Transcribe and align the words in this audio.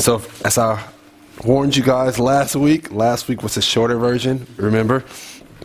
So, 0.00 0.22
as 0.46 0.56
I 0.56 0.82
warned 1.44 1.76
you 1.76 1.82
guys 1.82 2.18
last 2.18 2.56
week, 2.56 2.90
last 2.90 3.28
week 3.28 3.42
was 3.42 3.58
a 3.58 3.62
shorter 3.62 3.98
version, 3.98 4.46
remember? 4.56 5.04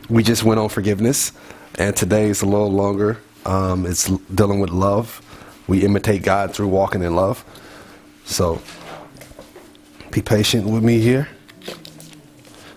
We 0.09 0.23
just 0.23 0.43
went 0.43 0.59
on 0.59 0.67
forgiveness, 0.67 1.31
and 1.75 1.95
today 1.95 2.27
is 2.27 2.41
a 2.41 2.45
little 2.45 2.69
longer. 2.69 3.17
Um, 3.45 3.85
it's 3.85 4.09
dealing 4.35 4.59
with 4.59 4.71
love. 4.71 5.21
We 5.67 5.85
imitate 5.85 6.23
God 6.23 6.53
through 6.53 6.67
walking 6.67 7.01
in 7.01 7.15
love. 7.15 7.45
So, 8.25 8.61
be 10.11 10.21
patient 10.21 10.67
with 10.67 10.83
me 10.83 10.99
here. 10.99 11.29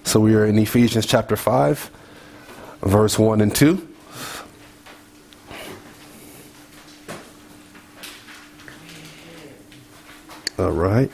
So, 0.05 0.21
we 0.21 0.37
are 0.37 0.47
in 0.47 0.57
Ephesians 0.61 1.07
chapter 1.07 1.35
5, 1.35 1.91
verse 2.83 3.19
1 3.19 3.41
and 3.41 3.53
2. 3.53 3.89
All 10.61 10.71
right. 10.71 11.11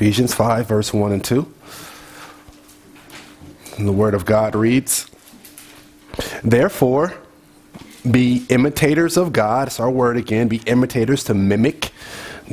Ephesians 0.00 0.32
5, 0.32 0.66
verse 0.66 0.94
1 0.94 1.12
and 1.12 1.22
2. 1.22 1.54
And 3.76 3.86
the 3.86 3.92
Word 3.92 4.14
of 4.14 4.24
God 4.24 4.54
reads 4.54 5.06
Therefore, 6.42 7.18
be 8.10 8.46
imitators 8.48 9.18
of 9.18 9.34
God. 9.34 9.68
It's 9.68 9.78
our 9.78 9.90
word 9.90 10.16
again. 10.16 10.48
Be 10.48 10.62
imitators 10.64 11.24
to 11.24 11.34
mimic 11.34 11.90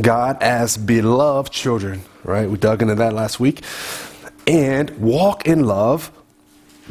God 0.02 0.44
as 0.44 0.76
beloved 0.76 1.54
children, 1.54 2.02
right? 2.26 2.50
We 2.50 2.58
dug 2.58 2.82
into 2.82 2.96
that 2.96 3.14
last 3.14 3.40
week. 3.40 3.62
And 4.46 4.90
walk 5.00 5.48
in 5.48 5.66
love, 5.66 6.12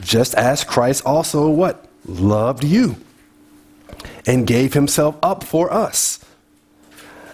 just 0.00 0.34
as 0.36 0.64
Christ 0.64 1.04
also 1.04 1.50
what? 1.50 1.86
Loved 2.06 2.64
you 2.64 2.96
and 4.24 4.46
gave 4.46 4.73
himself 4.73 5.18
up 5.23 5.45
for 5.45 5.70
us 5.70 6.24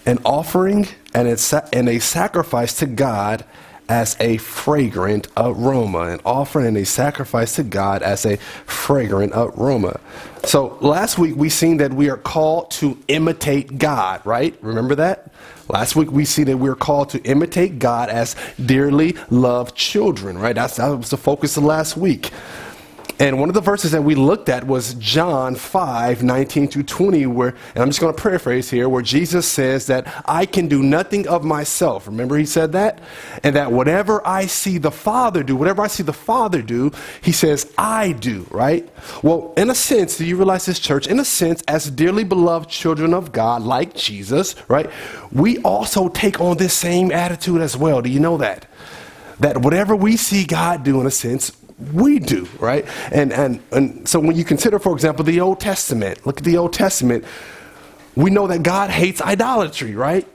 an 0.04 0.18
offering 0.24 0.88
and 1.14 1.28
it's, 1.28 1.52
and 1.52 1.88
a, 1.88 1.98
sacrifice 1.98 2.74
to 2.78 2.86
God 2.86 3.44
as 3.88 4.16
a 4.20 4.38
fragrant 4.38 5.28
aroma. 5.36 6.00
An 6.00 6.20
offering 6.24 6.66
and 6.66 6.76
a 6.76 6.84
sacrifice 6.84 7.56
to 7.56 7.62
God 7.62 8.02
as 8.02 8.24
a 8.24 8.36
fragrant 8.66 9.32
aroma. 9.34 10.00
So 10.44 10.78
last 10.80 11.18
week 11.18 11.36
we 11.36 11.48
seen 11.48 11.76
that 11.78 11.92
we 11.92 12.08
are 12.10 12.16
called 12.16 12.70
to 12.72 12.98
imitate 13.08 13.78
God, 13.78 14.24
right? 14.24 14.56
Remember 14.62 14.94
that? 14.96 15.32
Last 15.68 15.94
week 15.96 16.10
we 16.10 16.24
see 16.24 16.44
that 16.44 16.56
we're 16.56 16.74
called 16.74 17.10
to 17.10 17.22
imitate 17.22 17.78
God 17.78 18.08
as 18.08 18.34
dearly 18.64 19.16
loved 19.30 19.76
children, 19.76 20.38
right? 20.38 20.54
That's, 20.54 20.76
that 20.76 20.88
was 20.88 21.10
the 21.10 21.16
focus 21.16 21.56
of 21.56 21.64
last 21.64 21.96
week. 21.96 22.30
And 23.22 23.38
one 23.38 23.48
of 23.48 23.54
the 23.54 23.60
verses 23.60 23.92
that 23.92 24.02
we 24.02 24.16
looked 24.16 24.48
at 24.48 24.66
was 24.66 24.94
John 24.94 25.54
5, 25.54 26.24
19 26.24 26.66
to 26.70 26.82
20, 26.82 27.26
where, 27.26 27.50
and 27.72 27.78
I'm 27.80 27.88
just 27.88 28.00
going 28.00 28.12
to 28.12 28.20
paraphrase 28.20 28.68
here, 28.68 28.88
where 28.88 29.00
Jesus 29.00 29.46
says 29.46 29.86
that 29.86 30.24
I 30.26 30.44
can 30.44 30.66
do 30.66 30.82
nothing 30.82 31.28
of 31.28 31.44
myself. 31.44 32.08
Remember, 32.08 32.36
he 32.36 32.44
said 32.44 32.72
that? 32.72 32.98
And 33.44 33.54
that 33.54 33.70
whatever 33.70 34.26
I 34.26 34.46
see 34.46 34.76
the 34.76 34.90
Father 34.90 35.44
do, 35.44 35.54
whatever 35.54 35.82
I 35.82 35.86
see 35.86 36.02
the 36.02 36.12
Father 36.12 36.62
do, 36.62 36.90
he 37.20 37.30
says, 37.30 37.72
I 37.78 38.10
do, 38.10 38.44
right? 38.50 38.92
Well, 39.22 39.54
in 39.56 39.70
a 39.70 39.74
sense, 39.76 40.16
do 40.16 40.24
you 40.24 40.36
realize 40.36 40.66
this, 40.66 40.80
church? 40.80 41.06
In 41.06 41.20
a 41.20 41.24
sense, 41.24 41.62
as 41.68 41.92
dearly 41.92 42.24
beloved 42.24 42.68
children 42.68 43.14
of 43.14 43.30
God, 43.30 43.62
like 43.62 43.94
Jesus, 43.94 44.56
right, 44.66 44.90
we 45.30 45.58
also 45.58 46.08
take 46.08 46.40
on 46.40 46.56
this 46.56 46.74
same 46.74 47.12
attitude 47.12 47.60
as 47.60 47.76
well. 47.76 48.02
Do 48.02 48.10
you 48.10 48.18
know 48.18 48.38
that? 48.38 48.66
That 49.38 49.58
whatever 49.58 49.94
we 49.94 50.16
see 50.16 50.44
God 50.44 50.82
do, 50.82 51.00
in 51.00 51.06
a 51.06 51.10
sense, 51.12 51.52
we 51.92 52.18
do, 52.18 52.48
right? 52.58 52.86
And, 53.10 53.32
and, 53.32 53.60
and 53.72 54.08
so 54.08 54.20
when 54.20 54.36
you 54.36 54.44
consider, 54.44 54.78
for 54.78 54.92
example, 54.92 55.24
the 55.24 55.40
Old 55.40 55.60
Testament, 55.60 56.24
look 56.26 56.38
at 56.38 56.44
the 56.44 56.56
Old 56.56 56.72
Testament, 56.72 57.24
we 58.14 58.30
know 58.30 58.46
that 58.46 58.62
God 58.62 58.90
hates 58.90 59.20
idolatry, 59.20 59.94
right? 59.94 60.26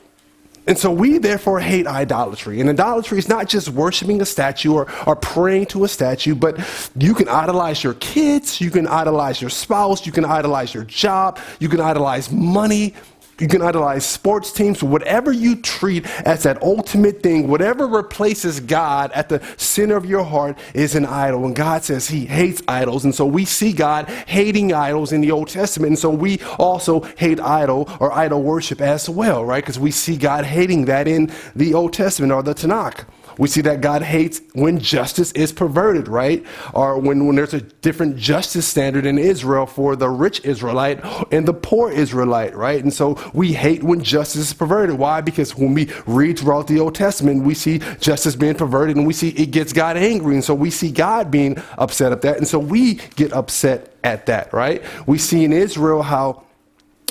And 0.67 0.77
so 0.77 0.91
we 0.91 1.17
therefore 1.17 1.61
hate 1.61 1.87
idolatry. 1.87 2.59
And 2.59 2.69
idolatry 2.69 3.17
is 3.17 3.29
not 3.29 3.47
just 3.47 3.69
worshiping 3.69 4.21
a 4.21 4.25
statue 4.25 4.73
or, 4.73 4.87
or 5.07 5.15
praying 5.15 5.67
to 5.67 5.85
a 5.85 5.87
statue, 5.87 6.35
but 6.35 6.59
you 6.97 7.13
can 7.13 7.29
idolize 7.29 7.83
your 7.83 7.93
kids, 7.95 8.59
you 8.59 8.69
can 8.69 8.85
idolize 8.85 9.39
your 9.39 9.49
spouse, 9.49 10.05
you 10.05 10.11
can 10.11 10.25
idolize 10.25 10.73
your 10.73 10.83
job, 10.83 11.39
you 11.59 11.69
can 11.69 11.79
idolize 11.79 12.29
money, 12.31 12.93
you 13.39 13.47
can 13.47 13.61
idolize 13.61 14.05
sports 14.05 14.51
teams, 14.51 14.81
whatever 14.81 15.31
you 15.31 15.57
treat 15.57 16.05
as 16.25 16.43
that 16.43 16.61
ultimate 16.63 17.21
thing, 17.21 17.47
whatever 17.47 17.87
replaces 17.87 18.59
God 18.59 19.11
at 19.11 19.29
the 19.29 19.41
center 19.57 19.95
of 19.95 20.05
your 20.05 20.23
heart 20.23 20.57
is 20.73 20.95
an 20.95 21.05
idol. 21.05 21.45
And 21.45 21.55
God 21.55 21.83
says 21.83 22.07
He 22.07 22.25
hates 22.25 22.61
idols. 22.67 23.05
And 23.05 23.13
so 23.13 23.25
we 23.25 23.45
see 23.45 23.73
God 23.73 24.09
hating 24.09 24.73
idols 24.73 25.11
in 25.11 25.21
the 25.21 25.31
Old 25.31 25.49
Testament. 25.49 25.91
And 25.91 25.99
so 25.99 26.09
we 26.09 26.39
also 26.57 27.01
hate 27.01 27.39
idol 27.39 27.89
or 27.99 28.11
idol 28.11 28.41
worship 28.41 28.81
as 28.81 29.09
well, 29.09 29.45
right? 29.45 29.63
Because 29.63 29.79
we 29.79 29.91
see 29.91 30.17
God 30.17 30.45
hating 30.45 30.85
that 30.85 31.07
in 31.07 31.31
the 31.55 31.73
Old 31.73 31.93
Testament 31.93 32.31
or 32.31 32.41
the 32.41 32.55
Tanakh. 32.55 33.05
We 33.37 33.47
see 33.47 33.61
that 33.61 33.81
God 33.81 34.01
hates 34.01 34.41
when 34.53 34.79
justice 34.79 35.31
is 35.33 35.51
perverted, 35.51 36.07
right? 36.07 36.45
Or 36.73 36.97
when, 36.99 37.27
when 37.27 37.35
there's 37.35 37.53
a 37.53 37.61
different 37.61 38.17
justice 38.17 38.67
standard 38.67 39.05
in 39.05 39.17
Israel 39.17 39.65
for 39.65 39.95
the 39.95 40.09
rich 40.09 40.41
Israelite 40.43 40.99
and 41.31 41.47
the 41.47 41.53
poor 41.53 41.91
Israelite, 41.91 42.55
right? 42.55 42.81
And 42.81 42.93
so 42.93 43.19
we 43.33 43.53
hate 43.53 43.83
when 43.83 44.01
justice 44.03 44.49
is 44.49 44.53
perverted. 44.53 44.97
Why? 44.97 45.21
Because 45.21 45.55
when 45.55 45.73
we 45.73 45.91
read 46.05 46.39
throughout 46.39 46.67
the 46.67 46.79
Old 46.79 46.95
Testament, 46.95 47.43
we 47.43 47.53
see 47.53 47.79
justice 47.99 48.35
being 48.35 48.55
perverted 48.55 48.97
and 48.97 49.05
we 49.05 49.13
see 49.13 49.29
it 49.29 49.51
gets 49.51 49.73
God 49.73 49.97
angry. 49.97 50.35
And 50.35 50.43
so 50.43 50.53
we 50.55 50.71
see 50.71 50.91
God 50.91 51.31
being 51.31 51.61
upset 51.77 52.11
at 52.11 52.21
that. 52.21 52.37
And 52.37 52.47
so 52.47 52.59
we 52.59 52.95
get 53.15 53.33
upset 53.33 53.93
at 54.03 54.25
that, 54.27 54.53
right? 54.53 54.83
We 55.05 55.17
see 55.17 55.43
in 55.43 55.53
Israel 55.53 56.01
how 56.01 56.46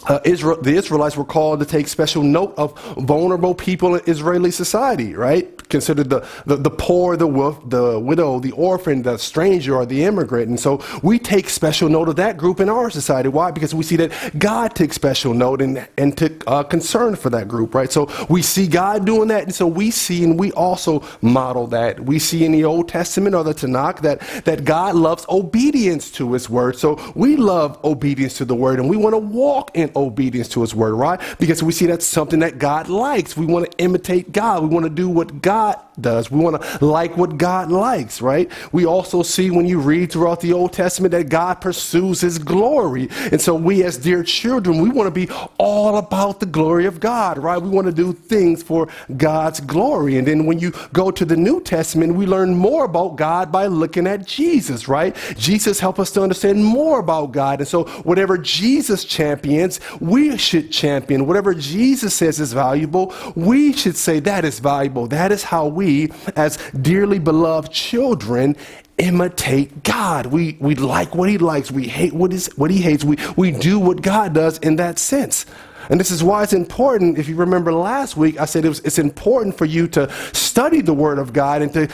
uh, 0.05 0.21
Israel, 0.25 0.61
the 0.61 0.75
Israelites 0.75 1.17
were 1.17 1.25
called 1.25 1.61
to 1.61 1.67
take 1.67 1.89
special 1.89 2.23
note 2.23 2.55
of 2.57 2.79
vulnerable 2.97 3.55
people 3.55 3.97
in 3.97 4.03
Israeli 4.07 4.51
society, 4.51 5.15
right? 5.15 5.69
Considered 5.69 6.11
the, 6.11 6.27
the, 6.47 6.57
the 6.57 6.71
poor, 6.71 7.17
the, 7.17 7.27
wolf, 7.27 7.59
the 7.69 7.99
widow, 7.99 8.39
the 8.39 8.53
orphan, 8.53 9.03
the 9.03 9.17
stranger, 9.17 9.75
or 9.75 9.85
the 9.85 10.05
immigrant. 10.05 10.49
And 10.49 10.61
so 10.61 10.83
we 11.03 11.19
take 11.19 11.49
special 11.49 11.89
note 11.89 12.09
of 12.09 12.17
that 12.17 12.37
group 12.37 12.61
in 12.61 12.69
our 12.69 12.89
society. 12.89 13.29
Why? 13.29 13.51
Because 13.51 13.75
we 13.75 13.83
see 13.83 13.97
that 13.97 14.39
God 14.39 14.77
took 14.77 14.93
special 14.93 15.35
note 15.35 15.61
and, 15.61 15.89
and 15.99 16.17
took 16.17 16.45
uh, 16.47 16.63
concern 16.63 17.17
for 17.17 17.31
that 17.31 17.49
group, 17.49 17.75
right? 17.75 17.91
So 17.91 18.09
we 18.29 18.43
see 18.43 18.69
God 18.69 19.05
doing 19.07 19.29
that. 19.29 19.43
And 19.43 19.55
so 19.55 19.67
we 19.67 19.91
see 19.91 20.23
and 20.23 20.39
we 20.39 20.53
also 20.53 21.03
model 21.21 21.67
that. 21.69 21.99
We 21.99 22.21
see 22.21 22.45
in 22.45 22.53
the 22.53 22.65
Old 22.65 22.89
Testament 22.89 23.35
or 23.35 23.43
the 23.43 23.55
Tanakh 23.55 24.03
that, 24.03 24.21
that 24.45 24.65
God 24.65 24.95
loves 24.95 25.27
obedience 25.29 26.13
to 26.13 26.33
his 26.33 26.49
word. 26.49 26.77
So 26.77 27.13
we 27.17 27.37
love 27.37 27.83
obedience 27.85 28.37
to 28.39 28.45
the 28.45 28.55
word 28.55 28.79
and 28.79 28.89
we 28.89 28.97
want 28.97 29.15
to 29.15 29.19
walk 29.19 29.77
in 29.77 29.86
obedience 29.95 30.49
to 30.51 30.61
his 30.63 30.75
word, 30.75 30.95
right? 30.95 31.21
Because 31.39 31.63
we 31.63 31.73
see 31.73 31.87
that's 31.87 32.07
something 32.07 32.41
that 32.41 32.59
God 32.59 32.89
likes. 32.89 33.37
We 33.37 33.47
want 33.47 33.71
to 33.71 33.79
imitate 33.79 34.33
God. 34.33 34.63
We 34.63 34.69
want 34.69 34.85
to 34.85 34.91
do 34.91 35.09
what 35.09 35.43
God 35.43 35.79
does. 36.01 36.31
We 36.31 36.41
want 36.41 36.61
to 36.63 36.85
like 36.85 37.17
what 37.17 37.39
God 37.39 37.71
likes, 37.71 38.21
right? 38.21 38.51
We 38.73 38.87
also 38.87 39.23
see 39.23 39.51
when 39.51 39.67
you 39.67 39.81
read 39.81 40.13
throughout 40.13 40.41
the 40.41 40.53
Old 40.53 40.73
Testament 40.73 41.13
that 41.13 41.29
God 41.29 41.61
pursues 41.61 42.21
his 42.21 42.39
glory. 42.39 43.09
And 43.33 43.41
so 43.41 43.55
we 43.55 43.83
as 43.83 43.97
dear 43.97 44.23
children, 44.23 44.81
we 44.81 44.91
want 44.91 45.07
to 45.07 45.27
be 45.27 45.33
all 45.59 45.97
about 45.97 46.41
the 46.41 46.47
glory 46.47 46.87
of 46.87 47.01
God, 47.01 47.39
right? 47.39 47.61
We 47.61 47.69
want 47.69 47.87
to 47.87 47.93
do 47.93 48.13
things 48.13 48.63
for 48.63 48.89
God's 49.17 49.61
glory. 49.61 50.19
And 50.19 50.27
then 50.27 50.47
when 50.47 50.59
you 50.59 50.73
go 50.93 51.11
to 51.11 51.25
the 51.25 51.37
New 51.37 51.61
Testament, 51.61 52.15
we 52.15 52.27
learn 52.27 52.55
more 52.55 52.85
about 52.85 53.17
God 53.17 53.51
by 53.51 53.67
looking 53.67 54.07
at 54.07 54.27
Jesus, 54.27 54.89
right? 54.89 55.17
Jesus 55.37 55.81
helps 55.81 55.99
us 56.01 56.11
to 56.13 56.23
understand 56.23 56.65
more 56.65 56.99
about 56.99 57.33
God. 57.33 57.61
And 57.61 57.69
so 57.69 57.85
whatever 58.03 58.39
Jesus 58.39 59.05
champions, 59.05 59.76
we 60.01 60.37
should 60.37 60.71
champion. 60.71 61.27
Whatever 61.27 61.55
Jesus 61.55 62.15
says 62.15 62.41
is 62.41 62.53
valuable, 62.53 63.15
we 63.35 63.73
should 63.73 63.97
say 63.97 64.21
that 64.21 64.45
is 64.45 64.59
valuable. 64.59 65.07
That 65.07 65.33
is 65.33 65.45
how 65.45 65.67
we, 65.67 66.13
as 66.35 66.57
dearly 66.81 67.19
beloved 67.19 67.73
children, 67.73 68.57
imitate 68.99 69.83
God. 69.83 70.27
We, 70.27 70.57
we 70.61 70.75
like 70.75 71.15
what 71.15 71.29
he 71.29 71.39
likes. 71.39 71.71
We 71.71 71.87
hate 71.87 72.13
what, 72.13 72.33
is, 72.33 72.47
what 72.57 72.71
he 72.71 72.79
hates. 72.79 73.05
We, 73.05 73.17
we 73.37 73.53
do 73.53 73.79
what 73.79 74.03
God 74.03 74.35
does 74.35 74.59
in 74.59 74.77
that 74.77 74.99
sense. 74.99 75.47
And 75.89 76.01
this 76.01 76.11
is 76.11 76.25
why 76.25 76.43
it's 76.43 76.53
important. 76.53 77.19
If 77.19 77.29
you 77.29 77.37
remember 77.37 77.73
last 77.73 78.17
week, 78.17 78.41
I 78.41 78.45
said 78.45 78.65
it 78.65 78.69
was, 78.69 78.81
it's 78.81 78.99
important 78.99 79.57
for 79.57 79.67
you 79.67 79.87
to 79.89 80.11
study 80.35 80.81
the 80.81 80.95
Word 80.95 81.19
of 81.19 81.33
God 81.33 81.63
and 81.63 81.73
to 81.75 81.89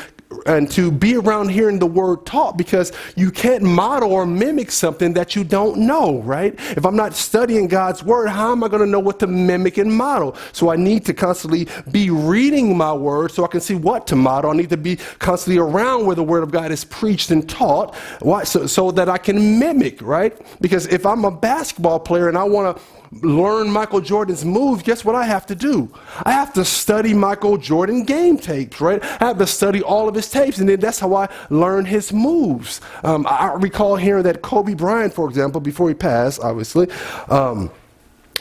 and 0.46 0.70
to 0.72 0.90
be 0.90 1.16
around 1.16 1.48
hearing 1.48 1.78
the 1.78 1.86
word 1.86 2.26
taught 2.26 2.56
because 2.56 2.92
you 3.16 3.30
can't 3.30 3.62
model 3.62 4.12
or 4.12 4.26
mimic 4.26 4.70
something 4.70 5.12
that 5.14 5.36
you 5.36 5.44
don't 5.44 5.78
know, 5.78 6.20
right? 6.22 6.54
If 6.76 6.84
I'm 6.84 6.96
not 6.96 7.14
studying 7.14 7.68
God's 7.68 8.02
word, 8.02 8.28
how 8.28 8.52
am 8.52 8.64
I 8.64 8.68
going 8.68 8.82
to 8.82 8.88
know 8.88 9.00
what 9.00 9.18
to 9.20 9.26
mimic 9.26 9.78
and 9.78 9.92
model? 9.92 10.36
So 10.52 10.70
I 10.70 10.76
need 10.76 11.04
to 11.06 11.14
constantly 11.14 11.68
be 11.90 12.10
reading 12.10 12.76
my 12.76 12.92
word 12.92 13.32
so 13.32 13.44
I 13.44 13.48
can 13.48 13.60
see 13.60 13.74
what 13.74 14.06
to 14.08 14.16
model. 14.16 14.50
I 14.50 14.54
need 14.54 14.70
to 14.70 14.76
be 14.76 14.96
constantly 15.18 15.60
around 15.60 16.06
where 16.06 16.16
the 16.16 16.22
word 16.22 16.42
of 16.42 16.50
God 16.50 16.70
is 16.70 16.84
preached 16.84 17.30
and 17.30 17.48
taught 17.48 17.94
why, 18.20 18.44
so, 18.44 18.66
so 18.66 18.90
that 18.92 19.08
I 19.08 19.18
can 19.18 19.58
mimic, 19.58 20.00
right? 20.02 20.36
Because 20.60 20.86
if 20.86 21.06
I'm 21.06 21.24
a 21.24 21.30
basketball 21.30 22.00
player 22.00 22.28
and 22.28 22.36
I 22.36 22.44
want 22.44 22.76
to 22.76 22.82
learn 23.20 23.70
Michael 23.70 24.00
Jordan's 24.00 24.44
moves, 24.44 24.82
guess 24.82 25.04
what 25.04 25.14
I 25.14 25.24
have 25.24 25.46
to 25.46 25.54
do? 25.54 25.92
I 26.24 26.32
have 26.32 26.52
to 26.54 26.64
study 26.64 27.12
Michael 27.12 27.58
Jordan 27.58 28.04
game 28.04 28.38
tapes, 28.38 28.80
right? 28.80 29.02
I 29.02 29.26
have 29.26 29.38
to 29.38 29.46
study 29.46 29.82
all 29.82 30.08
of 30.08 30.14
his 30.14 30.21
tapes, 30.28 30.58
and 30.58 30.68
then 30.68 30.80
that's 30.80 30.98
how 30.98 31.14
I 31.14 31.28
learned 31.50 31.88
his 31.88 32.12
moves. 32.12 32.80
Um, 33.04 33.26
I 33.28 33.52
recall 33.54 33.96
hearing 33.96 34.24
that 34.24 34.42
Kobe 34.42 34.74
Bryant, 34.74 35.14
for 35.14 35.28
example, 35.28 35.60
before 35.60 35.88
he 35.88 35.94
passed, 35.94 36.40
obviously, 36.40 36.88
um, 37.28 37.70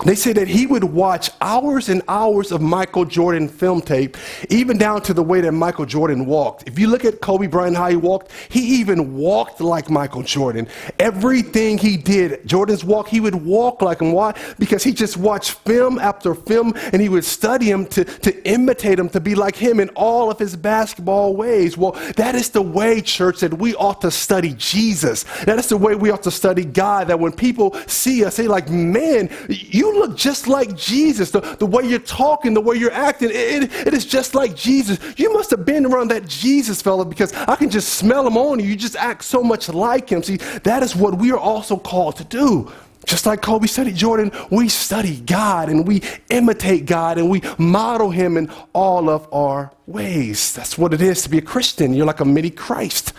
they 0.06 0.16
say 0.16 0.34
that 0.34 0.48
he 0.48 0.66
would 0.66 0.86
watch 0.86 1.30
hours 1.42 1.90
and 1.90 2.02
hours 2.08 2.52
of 2.52 2.62
Michael 2.62 3.06
Jordan 3.06 3.50
film 3.50 3.82
tape, 3.82 4.18
even 4.50 4.78
down 4.78 5.02
to 5.04 5.14
the 5.14 5.22
way 5.22 5.42
that 5.42 5.52
Michael 5.52 5.86
Jordan 5.86 6.26
walked. 6.26 6.68
If 6.68 6.80
you 6.80 6.88
look 6.88 7.04
at 7.04 7.20
Kobe 7.20 7.48
Bryant, 7.48 7.76
how 7.76 7.90
he 7.90 7.98
walked, 7.98 8.32
he 8.50 8.80
even 8.80 9.16
walked 9.16 9.60
like 9.60 9.90
Michael 9.90 10.24
Jordan. 10.24 10.68
Everything 10.98 11.78
he 11.78 11.98
did, 11.98 12.48
Jordan's 12.48 12.86
walk, 12.86 13.10
he 13.10 13.20
would 13.20 13.36
walk 13.36 13.82
like 13.82 14.02
him. 14.02 14.14
Why? 14.14 14.34
Because 14.58 14.84
he 14.84 14.94
just 14.94 15.18
watched 15.18 15.52
film 15.52 16.00
after 16.00 16.34
film 16.34 16.74
and 16.94 17.02
he 17.02 17.10
would 17.10 17.26
study 17.26 17.66
him 17.66 17.86
to, 17.88 18.06
to 18.06 18.48
imitate 18.48 18.98
him, 18.98 19.10
to 19.10 19.20
be 19.20 19.36
like 19.36 19.56
him 19.56 19.80
in 19.80 19.90
all 19.90 20.32
of 20.32 20.40
his 20.40 20.56
basketball 20.56 21.36
ways. 21.36 21.78
Well, 21.78 21.92
that 22.16 22.34
is 22.34 22.50
the 22.50 22.62
way, 22.62 23.02
church, 23.02 23.42
that 23.42 23.54
we 23.54 23.76
ought 23.76 24.02
to 24.02 24.12
study 24.12 24.56
Jesus. 24.58 25.26
That 25.44 25.60
is 25.60 25.68
the 25.68 25.78
way 25.78 25.96
we 25.96 26.12
ought 26.12 26.24
to 26.24 26.32
study 26.32 26.64
God, 26.64 27.08
that 27.08 27.20
when 27.20 27.34
people 27.34 27.76
see 27.88 28.24
us, 28.24 28.38
they 28.38 28.48
like, 28.48 28.70
man, 28.70 29.30
you 29.50 29.81
look 29.90 30.16
just 30.18 30.48
like 30.48 30.76
Jesus. 30.76 31.32
The, 31.32 31.40
the 31.40 31.66
way 31.66 31.84
you're 31.84 32.00
talking, 32.00 32.54
the 32.54 32.62
way 32.62 32.76
you're 32.76 32.92
acting, 32.92 33.30
it, 33.30 33.36
it, 33.36 33.88
it 33.88 33.94
is 33.94 34.06
just 34.06 34.36
like 34.36 34.56
Jesus. 34.56 35.00
You 35.18 35.34
must 35.34 35.50
have 35.52 35.66
been 35.66 35.86
around 35.86 36.12
that 36.12 36.28
Jesus 36.28 36.82
fella 36.82 37.06
because 37.06 37.34
I 37.34 37.56
can 37.56 37.70
just 37.70 37.94
smell 37.94 38.28
him 38.28 38.38
on 38.38 38.60
you. 38.60 38.66
You 38.66 38.76
just 38.76 38.96
act 38.96 39.24
so 39.24 39.42
much 39.42 39.70
like 39.70 40.10
him. 40.10 40.22
See, 40.24 40.38
that 40.64 40.84
is 40.84 40.96
what 40.96 41.18
we 41.18 41.32
are 41.32 41.40
also 41.40 41.78
called 41.78 42.18
to 42.18 42.24
do. 42.24 42.72
Just 43.06 43.26
like 43.26 43.42
Kobe 43.42 43.66
studied 43.66 43.96
Jordan, 43.96 44.32
we 44.52 44.70
study 44.70 45.20
God 45.22 45.70
and 45.70 45.88
we 45.88 46.04
imitate 46.30 46.86
God 46.86 47.18
and 47.18 47.30
we 47.30 47.42
model 47.58 48.12
Him 48.12 48.38
in 48.38 48.52
all 48.74 49.10
of 49.10 49.28
our 49.34 49.72
ways. 49.88 50.54
That's 50.54 50.78
what 50.78 50.94
it 50.94 51.02
is 51.02 51.24
to 51.24 51.30
be 51.30 51.40
a 51.40 51.42
Christian. 51.42 51.94
You're 51.94 52.06
like 52.06 52.20
a 52.20 52.26
mini 52.26 52.52
Christ. 52.52 53.14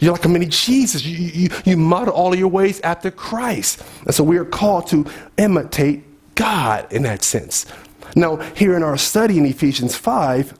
You're 0.00 0.12
like 0.12 0.24
a 0.24 0.28
mini 0.28 0.46
Jesus. 0.46 1.04
You, 1.04 1.16
you, 1.16 1.48
you 1.64 1.76
model 1.76 2.14
all 2.14 2.32
of 2.32 2.38
your 2.38 2.48
ways 2.48 2.80
after 2.80 3.12
Christ. 3.12 3.82
And 4.06 4.14
so 4.14 4.24
we 4.24 4.38
are 4.38 4.44
called 4.44 4.88
to 4.88 5.06
imitate 5.36 6.02
God 6.38 6.90
in 6.92 7.02
that 7.02 7.24
sense. 7.24 7.66
Now, 8.14 8.36
here 8.54 8.76
in 8.76 8.84
our 8.84 8.96
study 8.96 9.38
in 9.38 9.44
Ephesians 9.44 9.96
5, 9.96 10.56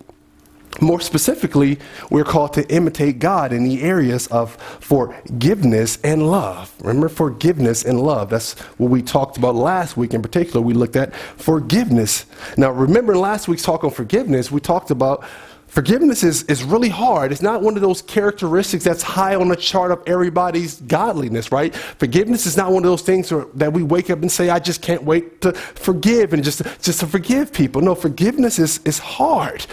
more 0.80 1.00
specifically, 1.00 1.78
we're 2.10 2.24
called 2.24 2.52
to 2.54 2.68
imitate 2.68 3.20
God 3.20 3.52
in 3.52 3.62
the 3.62 3.82
areas 3.82 4.26
of 4.26 4.56
forgiveness 4.80 5.98
and 6.02 6.28
love. 6.28 6.74
Remember, 6.80 7.08
forgiveness 7.08 7.84
and 7.84 8.00
love. 8.00 8.28
That's 8.28 8.58
what 8.78 8.90
we 8.90 9.02
talked 9.02 9.36
about 9.36 9.54
last 9.54 9.96
week 9.96 10.14
in 10.14 10.20
particular. 10.20 10.60
We 10.60 10.74
looked 10.74 10.96
at 10.96 11.14
forgiveness. 11.14 12.26
Now, 12.56 12.70
remember 12.70 13.16
last 13.16 13.46
week's 13.46 13.62
talk 13.62 13.84
on 13.84 13.90
forgiveness, 13.90 14.50
we 14.50 14.60
talked 14.60 14.90
about 14.90 15.24
Forgiveness 15.68 16.24
is, 16.24 16.44
is 16.44 16.64
really 16.64 16.88
hard. 16.88 17.30
It's 17.30 17.42
not 17.42 17.62
one 17.62 17.76
of 17.76 17.82
those 17.82 18.00
characteristics 18.02 18.84
that's 18.84 19.02
high 19.02 19.34
on 19.34 19.48
the 19.48 19.56
chart 19.56 19.92
of 19.92 20.02
everybody's 20.06 20.80
godliness, 20.80 21.52
right? 21.52 21.74
Forgiveness 21.74 22.46
is 22.46 22.56
not 22.56 22.72
one 22.72 22.84
of 22.84 22.90
those 22.90 23.02
things 23.02 23.32
that 23.54 23.72
we 23.72 23.82
wake 23.82 24.08
up 24.08 24.22
and 24.22 24.32
say, 24.32 24.48
I 24.48 24.58
just 24.58 24.80
can't 24.80 25.04
wait 25.04 25.42
to 25.42 25.52
forgive 25.52 26.32
and 26.32 26.42
just, 26.42 26.62
just 26.82 27.00
to 27.00 27.06
forgive 27.06 27.52
people. 27.52 27.82
No, 27.82 27.94
forgiveness 27.94 28.58
is, 28.58 28.80
is 28.86 28.98
hard. 28.98 29.66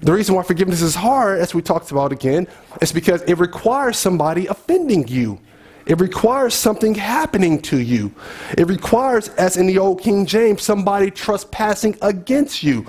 The 0.00 0.12
reason 0.12 0.34
why 0.34 0.42
forgiveness 0.42 0.80
is 0.80 0.94
hard, 0.94 1.40
as 1.40 1.54
we 1.54 1.60
talked 1.62 1.90
about 1.90 2.10
again, 2.10 2.48
is 2.80 2.90
because 2.90 3.22
it 3.22 3.34
requires 3.34 3.98
somebody 3.98 4.46
offending 4.46 5.06
you. 5.06 5.38
It 5.84 6.00
requires 6.00 6.54
something 6.54 6.94
happening 6.94 7.60
to 7.62 7.78
you. 7.78 8.12
It 8.56 8.66
requires, 8.66 9.28
as 9.30 9.56
in 9.56 9.66
the 9.66 9.78
old 9.78 10.00
King 10.00 10.26
James, 10.26 10.62
somebody 10.62 11.10
trespassing 11.10 11.98
against 12.02 12.62
you. 12.62 12.86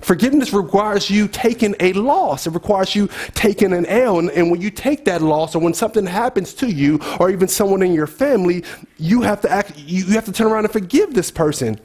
Forgiveness 0.00 0.52
requires 0.52 1.10
you 1.10 1.28
taking 1.28 1.74
a 1.80 1.92
loss. 1.94 2.46
It 2.46 2.50
requires 2.50 2.94
you 2.94 3.08
taking 3.34 3.72
an 3.72 3.86
L. 3.86 4.18
And, 4.18 4.30
and, 4.30 4.50
when 4.50 4.60
you 4.60 4.70
take 4.70 5.04
that 5.06 5.22
loss, 5.22 5.54
or 5.54 5.60
when 5.60 5.74
something 5.74 6.06
happens 6.06 6.54
to 6.54 6.70
you, 6.70 7.00
or 7.18 7.30
even 7.30 7.48
someone 7.48 7.82
in 7.82 7.92
your 7.92 8.06
family, 8.06 8.64
you 8.98 9.22
have 9.22 9.40
to 9.42 9.50
act. 9.50 9.76
You 9.78 10.04
have 10.14 10.24
to 10.26 10.32
turn 10.32 10.48
around 10.48 10.64
and 10.64 10.72
forgive 10.72 11.14
this 11.14 11.30
person. 11.30 11.80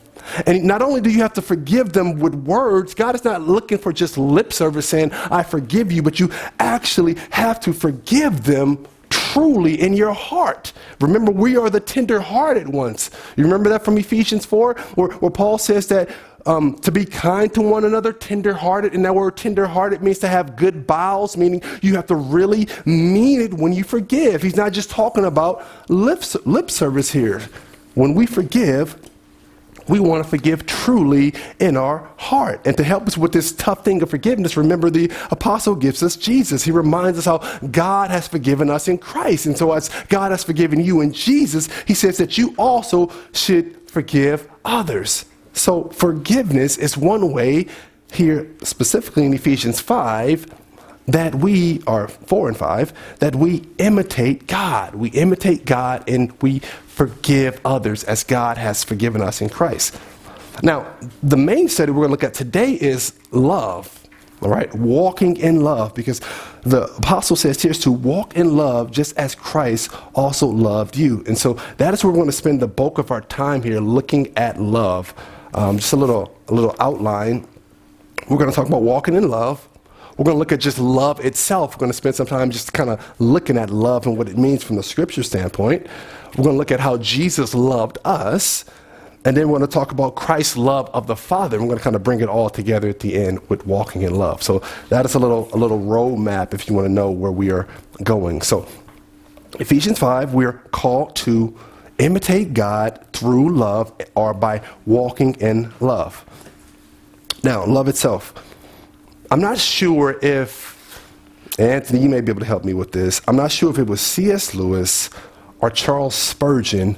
And 0.46 0.64
not 0.64 0.82
only 0.82 1.02
do 1.02 1.10
you 1.10 1.22
have 1.22 1.34
to 1.34 1.42
forgive 1.42 1.94
them 1.94 2.20
with 2.20 2.36
words, 2.36 2.94
God 2.94 3.16
is 3.16 3.24
not 3.24 3.42
looking 3.42 3.78
for 3.78 3.92
just 3.92 4.18
lip 4.18 4.54
service 4.54 4.88
saying, 4.88 5.12
"I 5.32 5.44
forgive 5.44 5.92
you," 5.92 6.04
but 6.04 6.20
you 6.20 6.30
actually 6.60 7.18
have 7.32 7.60
to 7.62 7.74
forgive 7.74 8.44
them 8.44 8.86
truly 9.10 9.80
in 9.80 9.94
your 9.94 10.14
heart. 10.14 10.74
Remember, 11.00 11.32
we 11.32 11.58
are 11.58 11.70
the 11.70 11.80
tender-hearted 11.80 12.68
ones. 12.68 13.12
You 13.36 13.44
remember 13.44 13.70
that 13.70 13.86
from 13.86 13.98
Ephesians 13.98 14.46
4, 14.46 14.76
where, 14.96 15.10
where 15.10 15.32
Paul 15.32 15.58
says 15.58 15.88
that 15.88 16.10
um, 16.46 16.76
to 16.80 16.92
be 16.92 17.06
kind 17.06 17.54
to 17.54 17.62
one 17.62 17.86
another, 17.86 18.14
tenderhearted. 18.14 18.94
And 18.94 19.06
that 19.06 19.16
word 19.16 19.38
tenderhearted 19.38 20.02
means 20.02 20.20
to 20.20 20.28
have 20.28 20.56
good 20.56 20.88
bowels, 20.88 21.38
meaning 21.38 21.62
you 21.82 21.96
have 21.96 22.08
to 22.08 22.16
really 22.16 22.68
mean 22.86 23.42
it 23.42 23.54
when 23.54 23.74
you 23.74 23.84
forgive. 23.84 24.42
He's 24.42 24.56
not 24.56 24.74
just 24.74 24.90
talking 24.90 25.26
about 25.26 25.64
lip, 25.90 26.24
lip 26.46 26.72
service 26.72 27.12
here. 27.12 27.42
When 27.94 28.14
we 28.14 28.26
forgive, 28.26 28.98
we 29.88 30.00
want 30.00 30.24
to 30.24 30.30
forgive 30.30 30.66
truly 30.66 31.34
in 31.60 31.76
our 31.76 32.10
heart. 32.18 32.62
And 32.66 32.78
to 32.78 32.84
help 32.84 33.08
us 33.08 33.18
with 33.18 33.34
this 33.34 33.52
tough 33.52 33.84
thing 33.84 34.02
of 34.02 34.10
forgiveness, 34.10 34.56
remember 34.56 34.90
the 34.90 35.12
apostle 35.32 35.76
gives 35.76 36.02
us 36.04 36.16
Jesus. 36.16 36.64
He 36.64 36.72
reminds 36.72 37.18
us 37.20 37.26
how 37.26 37.40
God 37.68 38.10
has 38.10 38.28
forgiven 38.28 38.70
us 38.70 38.88
in 38.88 38.98
Christ. 38.98 39.48
And 39.48 39.58
so, 39.58 39.74
as 39.74 39.90
God 40.08 40.32
has 40.32 40.44
forgiven 40.44 40.80
you 40.80 41.02
in 41.02 41.12
Jesus, 41.12 41.68
He 41.84 41.94
says 41.94 42.18
that 42.18 42.38
you 42.38 42.54
also 42.58 43.12
should 43.34 43.90
forgive 43.90 44.48
others. 44.64 45.26
So, 45.54 45.86
forgiveness 45.90 46.78
is 46.78 46.98
one 46.98 47.32
way 47.32 47.68
here, 48.12 48.50
specifically 48.64 49.26
in 49.26 49.34
Ephesians 49.34 49.80
5, 49.80 50.54
that 51.08 51.36
we 51.36 51.82
are 51.88 52.08
4 52.08 52.50
and 52.50 52.58
5, 52.58 53.18
that 53.20 53.36
we 53.36 53.64
imitate 53.78 54.48
God. 54.48 54.96
We 54.96 55.10
imitate 55.10 55.66
God 55.66 56.08
and 56.08 56.32
we 56.42 56.60
forgive 56.60 57.60
others 57.66 58.04
as 58.04 58.24
God 58.24 58.58
has 58.58 58.84
forgiven 58.84 59.22
us 59.22 59.42
in 59.42 59.50
Christ. 59.50 59.98
Now, 60.64 60.94
the 61.24 61.38
main 61.38 61.68
study 61.70 61.92
we're 61.92 62.08
going 62.08 62.10
to 62.10 62.12
look 62.12 62.24
at 62.24 62.34
today 62.34 62.74
is 62.74 63.14
love. 63.32 63.98
All 64.42 64.50
right, 64.50 64.74
walking 64.74 65.38
in 65.38 65.62
love, 65.62 65.94
because 65.94 66.20
the 66.64 66.86
apostle 66.96 67.36
says 67.36 67.62
here 67.62 67.74
to 67.74 67.92
walk 67.92 68.36
in 68.36 68.58
love 68.58 68.90
just 68.90 69.16
as 69.16 69.36
Christ 69.36 69.92
also 70.16 70.48
loved 70.48 70.98
you. 70.98 71.24
And 71.28 71.38
so 71.38 71.60
that 71.78 71.94
is 71.94 72.04
where 72.04 72.12
we're 72.12 72.18
going 72.18 72.30
to 72.30 72.32
spend 72.32 72.60
the 72.60 72.68
bulk 72.68 72.98
of 72.98 73.12
our 73.12 73.22
time 73.22 73.62
here 73.62 73.80
looking 73.80 74.36
at 74.36 74.60
love. 74.60 75.14
Um, 75.54 75.78
just 75.78 75.94
a 75.94 75.98
little, 75.98 76.38
a 76.48 76.54
little 76.54 76.76
outline. 76.80 77.48
We're 78.30 78.38
going 78.38 78.50
to 78.50 78.56
talk 78.56 78.68
about 78.68 78.84
walking 78.84 79.16
in 79.16 79.30
love. 79.30 79.68
We're 80.18 80.26
going 80.26 80.36
to 80.36 80.40
look 80.40 80.52
at 80.52 80.60
just 80.60 80.80
love 80.80 81.20
itself. 81.26 81.76
We're 81.76 81.80
going 81.80 81.92
to 81.92 81.98
spend 81.98 82.16
some 82.16 82.28
time 82.28 82.52
just 82.52 82.74
kind 82.74 82.90
of 82.90 83.16
looking 83.20 83.58
at 83.58 83.70
love 83.70 84.06
and 84.06 84.18
what 84.18 84.30
it 84.30 84.38
means 84.38 84.64
from 84.64 84.76
the 84.76 84.84
scripture 84.84 85.24
standpoint. 85.24 85.88
We're 86.38 86.44
going 86.44 86.56
to 86.56 86.60
look 86.60 86.72
at 86.72 86.80
how 86.80 86.98
Jesus 86.98 87.54
loved 87.54 87.98
us. 88.06 88.66
And 89.24 89.38
then 89.38 89.50
we're 89.50 89.60
going 89.60 89.70
to 89.70 89.74
talk 89.74 89.92
about 89.92 90.16
Christ's 90.16 90.58
love 90.58 90.90
of 90.94 91.08
the 91.08 91.16
Father. 91.16 91.60
We're 91.60 91.68
going 91.68 91.78
to 91.78 91.84
kind 91.84 91.96
of 91.96 92.04
bring 92.04 92.22
it 92.22 92.30
all 92.30 92.50
together 92.50 92.90
at 92.90 93.00
the 93.00 93.16
end 93.16 93.40
with 93.50 93.68
walking 93.68 94.02
in 94.02 94.16
love. 94.16 94.42
So 94.42 94.64
that 94.90 95.06
is 95.06 95.14
a 95.14 95.20
little, 95.20 95.50
a 95.54 95.58
little 95.58 95.80
roadmap 95.80 96.54
if 96.54 96.68
you 96.68 96.76
want 96.76 96.86
to 96.86 96.92
know 96.92 97.12
where 97.12 97.32
we 97.32 97.52
are 97.52 97.68
going. 98.04 98.42
So 98.42 98.68
Ephesians 99.60 100.00
5, 100.00 100.34
we're 100.34 100.54
called 100.72 101.16
to 101.18 101.58
imitate 102.02 102.54
God 102.54 103.06
through 103.14 103.56
love 103.56 103.94
or 104.16 104.34
by 104.34 104.62
walking 104.86 105.36
in 105.36 105.72
love. 105.80 106.26
Now, 107.44 107.66
love 107.66 107.88
itself. 107.88 108.34
I'm 109.30 109.40
not 109.40 109.58
sure 109.58 110.20
if, 110.22 111.06
Anthony, 111.60 112.02
you 112.02 112.10
may 112.10 112.22
be 112.22 112.32
able 112.32 112.42
to 112.42 112.46
help 112.46 112.66
me 112.66 112.74
with 112.74 112.92
this. 112.92 113.22
I'm 113.28 113.36
not 113.36 113.52
sure 113.52 113.70
if 113.70 113.78
it 113.78 113.88
was 113.88 114.02
C.S. 114.02 114.56
Lewis 114.56 115.10
or 115.60 115.70
Charles 115.70 116.16
Spurgeon, 116.16 116.98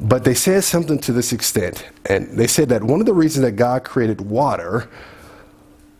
but 0.00 0.24
they 0.24 0.34
said 0.34 0.64
something 0.64 0.98
to 1.00 1.12
this 1.12 1.32
extent. 1.32 1.86
And 2.06 2.36
they 2.36 2.46
said 2.46 2.68
that 2.70 2.82
one 2.82 3.00
of 3.00 3.06
the 3.06 3.14
reasons 3.14 3.44
that 3.44 3.52
God 3.52 3.84
created 3.84 4.20
water 4.20 4.88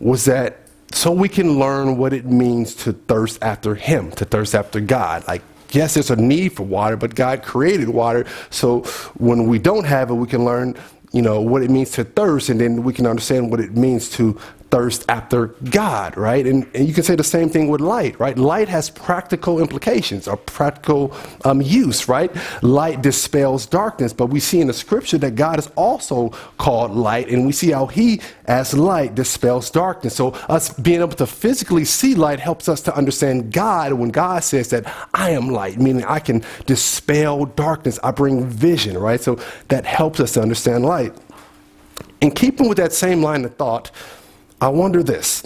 was 0.01 0.25
that 0.25 0.59
so 0.93 1.13
we 1.13 1.29
can 1.29 1.59
learn 1.59 1.99
what 1.99 2.13
it 2.13 2.27
means 2.27 2.75
to 2.75 2.93
thirst 2.93 3.39
after 3.43 3.77
Him, 3.77 4.11
to 4.13 4.25
thirst 4.25 4.57
after 4.57 4.81
God. 4.81 5.27
Like 5.29 5.43
yes, 5.73 5.95
there's 5.95 6.11
a 6.11 6.17
need 6.17 6.53
for 6.53 6.65
water, 6.65 6.97
but 6.97 7.15
God 7.15 7.43
created 7.43 7.89
water. 7.89 8.27
So 8.51 8.83
when 9.19 9.47
we 9.47 9.59
don't 9.59 9.85
have 9.85 10.11
it, 10.11 10.15
we 10.15 10.27
can 10.27 10.45
learn, 10.45 10.77
you 11.13 11.23
know, 11.23 11.41
what 11.41 11.63
it 11.63 11.71
means 11.71 11.91
to 11.93 12.05
thirst, 12.05 12.49
and 12.49 12.61
then 12.61 12.83
we 12.83 12.93
can 12.93 13.07
understand 13.07 13.51
what 13.51 13.61
it 13.61 13.77
means 13.77 14.11
to 14.11 14.39
thirst 14.71 15.05
after 15.09 15.49
God, 15.71 16.17
right? 16.17 16.47
And, 16.47 16.67
and 16.75 16.87
you 16.87 16.95
can 16.95 17.03
say 17.03 17.17
the 17.17 17.25
same 17.25 17.49
thing 17.49 17.69
with 17.69 17.81
light, 17.81 18.19
right? 18.21 18.39
Light 18.39 18.69
has 18.69 18.89
practical 18.89 19.59
implications 19.59 20.29
or 20.29 20.37
practical 20.37 21.15
um, 21.45 21.61
use, 21.61 22.09
right? 22.09 22.31
Light 22.63 23.03
dispels 23.03 23.67
darkness, 23.67 24.13
but 24.13 24.27
we 24.27 24.39
see 24.39 24.61
in 24.61 24.69
the 24.69 24.73
scripture 24.73 25.19
that 25.19 25.35
God 25.35 25.59
is 25.59 25.69
also 25.77 26.31
called 26.59 26.93
light, 26.93 27.29
and 27.29 27.47
we 27.47 27.53
see 27.53 27.73
how 27.73 27.87
He, 27.87 28.21
as 28.47 28.73
light, 28.73 29.15
dispels 29.15 29.71
darkness. 29.71 30.15
So, 30.15 30.29
us 30.49 30.73
being 30.73 31.01
able 31.01 31.17
to 31.17 31.27
physically 31.27 31.85
see 31.85 32.15
light 32.15 32.39
helps 32.39 32.69
us 32.69 32.81
to 32.83 32.95
understand 32.97 33.53
God 33.53 33.93
when 33.95 34.11
God 34.11 34.45
says 34.45 34.71
that 34.71 34.93
I 35.13 35.31
am 35.31 35.49
light, 35.49 35.79
meaning 35.79 36.05
I 36.05 36.21
can 36.21 36.45
dispel 36.67 37.47
darkness, 37.47 37.99
I 38.05 38.13
bring 38.13 38.47
vision, 38.47 38.97
right? 38.97 39.21
So, 39.21 39.39
that 39.69 39.85
helps 39.85 40.21
us 40.21 40.33
to 40.33 40.43
understand 40.43 40.85
light. 40.85 41.13
In 42.21 42.31
keeping 42.31 42.69
with 42.69 42.77
that 42.77 42.93
same 42.93 43.23
line 43.23 43.45
of 43.45 43.55
thought, 43.57 43.91
I 44.61 44.69
wonder 44.69 45.03
this. 45.03 45.43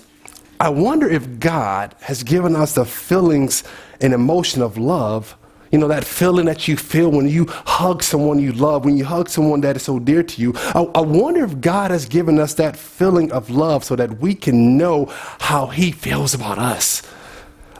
I 0.60 0.68
wonder 0.70 1.08
if 1.08 1.38
God 1.40 1.94
has 2.00 2.22
given 2.22 2.56
us 2.56 2.74
the 2.74 2.84
feelings 2.84 3.64
and 4.00 4.12
emotion 4.12 4.62
of 4.62 4.78
love, 4.78 5.36
You 5.70 5.78
know, 5.78 5.88
that 5.88 6.04
feeling 6.04 6.46
that 6.46 6.68
you 6.68 6.76
feel 6.76 7.10
when 7.10 7.28
you 7.28 7.46
hug 7.48 8.02
someone 8.04 8.38
you 8.38 8.52
love, 8.52 8.84
when 8.84 8.96
you 8.96 9.04
hug 9.04 9.28
someone 9.28 9.60
that 9.62 9.74
is 9.74 9.82
so 9.82 9.98
dear 9.98 10.22
to 10.22 10.40
you. 10.40 10.52
I, 10.56 10.82
I 10.94 11.00
wonder 11.00 11.44
if 11.44 11.60
God 11.60 11.90
has 11.90 12.06
given 12.06 12.38
us 12.38 12.54
that 12.54 12.76
feeling 12.76 13.32
of 13.32 13.50
love 13.50 13.82
so 13.82 13.96
that 13.96 14.20
we 14.20 14.36
can 14.36 14.76
know 14.76 15.06
how 15.40 15.66
He 15.66 15.90
feels 15.90 16.32
about 16.32 16.58
us. 16.58 17.02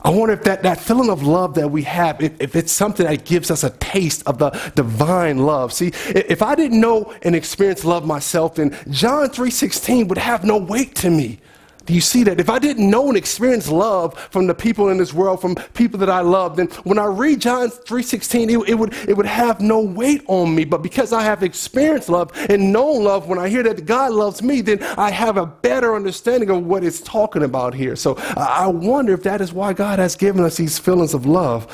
I 0.04 0.10
wonder 0.10 0.34
if 0.34 0.42
that, 0.42 0.62
that 0.64 0.78
feeling 0.78 1.08
of 1.08 1.22
love 1.22 1.54
that 1.54 1.70
we 1.70 1.82
have, 1.84 2.20
if, 2.22 2.38
if, 2.38 2.54
it's 2.54 2.70
something 2.70 3.06
that 3.06 3.24
gives 3.24 3.50
us 3.50 3.64
a 3.64 3.70
taste 3.70 4.22
of 4.26 4.38
the 4.38 4.50
divine 4.74 5.38
love. 5.38 5.72
See, 5.72 5.92
if 6.08 6.42
I 6.42 6.54
didn't 6.54 6.78
know 6.78 7.14
and 7.22 7.34
experience 7.34 7.86
love 7.86 8.06
myself, 8.06 8.56
then 8.56 8.76
John 8.90 9.28
3.16 9.28 10.08
would 10.08 10.18
have 10.18 10.44
no 10.44 10.58
weight 10.58 10.94
to 10.96 11.08
me. 11.08 11.38
Do 11.86 11.92
you 11.92 12.00
see 12.00 12.24
that? 12.24 12.40
If 12.40 12.48
I 12.48 12.58
didn't 12.58 12.88
know 12.88 13.08
and 13.08 13.16
experience 13.16 13.68
love 13.68 14.18
from 14.30 14.46
the 14.46 14.54
people 14.54 14.88
in 14.88 14.96
this 14.96 15.12
world, 15.12 15.40
from 15.40 15.54
people 15.74 15.98
that 16.00 16.08
I 16.08 16.20
love, 16.20 16.56
then 16.56 16.68
when 16.84 16.98
I 16.98 17.04
read 17.04 17.40
John 17.42 17.68
3.16, 17.68 18.62
it, 18.64 18.68
it, 18.70 18.74
would, 18.74 18.94
it 19.06 19.14
would 19.14 19.26
have 19.26 19.60
no 19.60 19.80
weight 19.80 20.22
on 20.26 20.54
me. 20.54 20.64
But 20.64 20.82
because 20.82 21.12
I 21.12 21.22
have 21.22 21.42
experienced 21.42 22.08
love 22.08 22.32
and 22.48 22.72
known 22.72 23.04
love, 23.04 23.28
when 23.28 23.38
I 23.38 23.50
hear 23.50 23.62
that 23.64 23.84
God 23.84 24.12
loves 24.12 24.42
me, 24.42 24.62
then 24.62 24.82
I 24.96 25.10
have 25.10 25.36
a 25.36 25.44
better 25.44 25.94
understanding 25.94 26.48
of 26.48 26.64
what 26.64 26.84
it's 26.84 27.00
talking 27.00 27.42
about 27.42 27.74
here. 27.74 27.96
So 27.96 28.14
I 28.36 28.66
wonder 28.66 29.12
if 29.12 29.22
that 29.24 29.42
is 29.42 29.52
why 29.52 29.74
God 29.74 29.98
has 29.98 30.16
given 30.16 30.42
us 30.42 30.56
these 30.56 30.78
feelings 30.78 31.12
of 31.12 31.26
love. 31.26 31.66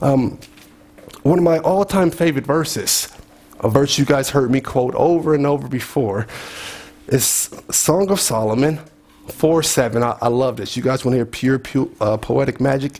Um, 0.00 0.38
one 1.22 1.38
of 1.38 1.44
my 1.44 1.58
all-time 1.58 2.10
favorite 2.10 2.44
verses, 2.44 3.08
a 3.60 3.70
verse 3.70 3.98
you 3.98 4.04
guys 4.04 4.30
heard 4.30 4.50
me 4.50 4.60
quote 4.60 4.94
over 4.96 5.34
and 5.34 5.46
over 5.46 5.68
before, 5.68 6.26
is 7.06 7.50
Song 7.70 8.10
of 8.10 8.18
Solomon, 8.18 8.80
4 9.28 9.62
7. 9.62 10.02
I, 10.02 10.18
I, 10.20 10.28
love 10.28 10.56
this. 10.56 10.76
You 10.76 10.82
guys 10.82 11.04
want 11.04 11.14
to 11.14 11.18
hear 11.18 11.26
pure, 11.26 11.58
pure 11.58 11.88
uh, 12.00 12.16
poetic 12.16 12.60
magic? 12.60 12.98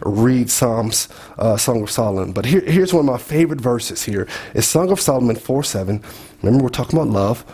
Read 0.00 0.50
Psalms, 0.50 1.08
uh, 1.38 1.56
Song 1.56 1.82
of 1.82 1.90
Solomon. 1.90 2.32
But 2.32 2.46
here, 2.46 2.60
here's 2.60 2.92
one 2.92 3.06
of 3.06 3.12
my 3.12 3.18
favorite 3.18 3.60
verses 3.60 4.02
here. 4.02 4.26
It's 4.54 4.66
Song 4.66 4.90
of 4.90 5.00
Solomon 5.00 5.36
4 5.36 5.62
7. 5.62 6.02
Remember, 6.42 6.64
we're 6.64 6.70
talking 6.70 6.98
about 6.98 7.12
love. 7.12 7.44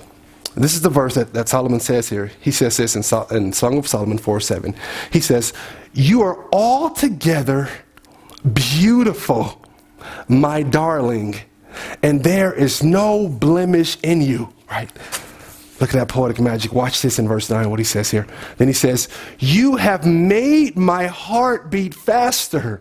This 0.54 0.74
is 0.74 0.82
the 0.82 0.90
verse 0.90 1.14
that, 1.14 1.32
that 1.32 1.48
Solomon 1.48 1.80
says 1.80 2.10
here. 2.10 2.30
He 2.40 2.50
says 2.50 2.76
this 2.76 2.94
in, 2.94 3.02
so, 3.02 3.26
in 3.30 3.52
Song 3.52 3.78
of 3.78 3.88
Solomon 3.88 4.18
4 4.18 4.40
7. 4.40 4.74
He 5.10 5.20
says, 5.20 5.52
You 5.92 6.22
are 6.22 6.48
altogether 6.52 7.70
beautiful, 8.52 9.64
my 10.28 10.62
darling, 10.62 11.36
and 12.02 12.22
there 12.22 12.52
is 12.52 12.82
no 12.82 13.28
blemish 13.28 13.96
in 14.02 14.20
you. 14.20 14.52
Right? 14.70 14.90
Look 15.82 15.90
at 15.90 15.96
that 15.96 16.08
poetic 16.08 16.38
magic. 16.38 16.72
Watch 16.72 17.02
this 17.02 17.18
in 17.18 17.26
verse 17.26 17.50
9, 17.50 17.68
what 17.68 17.80
he 17.80 17.84
says 17.84 18.08
here. 18.08 18.24
Then 18.56 18.68
he 18.68 18.72
says, 18.72 19.08
You 19.40 19.74
have 19.74 20.06
made 20.06 20.76
my 20.76 21.08
heart 21.08 21.70
beat 21.72 21.92
faster. 21.92 22.80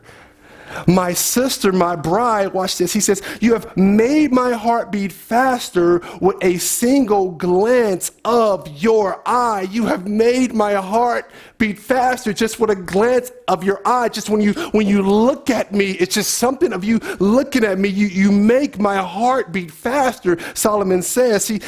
My 0.85 1.13
sister, 1.13 1.71
my 1.71 1.95
bride, 1.95 2.53
watch 2.53 2.77
this. 2.77 2.93
He 2.93 2.99
says, 2.99 3.23
You 3.41 3.53
have 3.53 3.75
made 3.75 4.31
my 4.31 4.53
heart 4.53 4.91
beat 4.91 5.11
faster 5.11 6.03
with 6.21 6.35
a 6.43 6.59
single 6.59 7.31
glance 7.31 8.11
of 8.23 8.67
your 8.79 9.23
eye. 9.25 9.67
You 9.71 9.87
have 9.87 10.07
made 10.07 10.53
my 10.53 10.73
heart 10.73 11.31
beat 11.57 11.79
faster 11.79 12.33
just 12.33 12.59
with 12.59 12.69
a 12.69 12.75
glance 12.75 13.31
of 13.47 13.63
your 13.63 13.81
eye. 13.83 14.09
Just 14.09 14.29
when 14.29 14.41
you 14.41 14.53
when 14.73 14.85
you 14.85 15.01
look 15.01 15.49
at 15.49 15.73
me, 15.73 15.93
it's 15.93 16.13
just 16.13 16.35
something 16.35 16.71
of 16.71 16.83
you 16.83 16.99
looking 17.19 17.63
at 17.63 17.79
me. 17.79 17.89
You 17.89 18.05
you 18.05 18.31
make 18.31 18.77
my 18.77 18.97
heart 18.97 19.51
beat 19.51 19.71
faster, 19.71 20.37
Solomon 20.53 21.01
says. 21.01 21.45
See, 21.45 21.61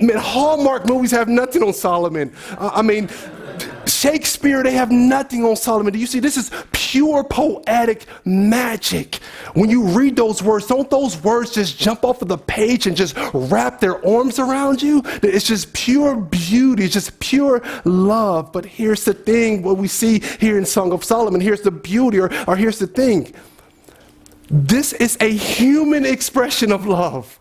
man, 0.00 0.16
Hallmark 0.16 0.86
movies 0.86 1.10
have 1.10 1.28
nothing 1.28 1.62
on 1.62 1.72
Solomon. 1.72 2.32
Uh, 2.56 2.70
I 2.74 2.82
mean, 2.82 3.08
Shakespeare, 3.86 4.62
they 4.62 4.72
have 4.72 4.90
nothing 4.90 5.44
on 5.44 5.56
Solomon. 5.56 5.92
Do 5.92 5.98
you 5.98 6.06
see? 6.06 6.20
This 6.20 6.36
is 6.36 6.50
pure 6.72 7.24
poetic 7.24 8.06
magic. 8.24 9.16
When 9.54 9.70
you 9.70 9.82
read 9.88 10.16
those 10.16 10.42
words, 10.42 10.66
don't 10.66 10.88
those 10.88 11.20
words 11.22 11.52
just 11.52 11.78
jump 11.78 12.04
off 12.04 12.22
of 12.22 12.28
the 12.28 12.38
page 12.38 12.86
and 12.86 12.96
just 12.96 13.14
wrap 13.34 13.80
their 13.80 14.04
arms 14.06 14.38
around 14.38 14.82
you? 14.82 15.02
It's 15.22 15.46
just 15.46 15.72
pure 15.72 16.16
beauty, 16.16 16.84
it's 16.84 16.94
just 16.94 17.18
pure 17.18 17.62
love. 17.84 18.52
But 18.52 18.64
here's 18.64 19.04
the 19.04 19.14
thing 19.14 19.62
what 19.62 19.78
we 19.78 19.88
see 19.88 20.20
here 20.40 20.58
in 20.58 20.64
Song 20.64 20.92
of 20.92 21.02
Solomon 21.02 21.40
here's 21.40 21.62
the 21.62 21.70
beauty, 21.70 22.20
or, 22.20 22.30
or 22.46 22.56
here's 22.56 22.78
the 22.78 22.86
thing. 22.86 23.34
This 24.50 24.92
is 24.94 25.16
a 25.20 25.30
human 25.30 26.06
expression 26.06 26.72
of 26.72 26.86
love. 26.86 27.38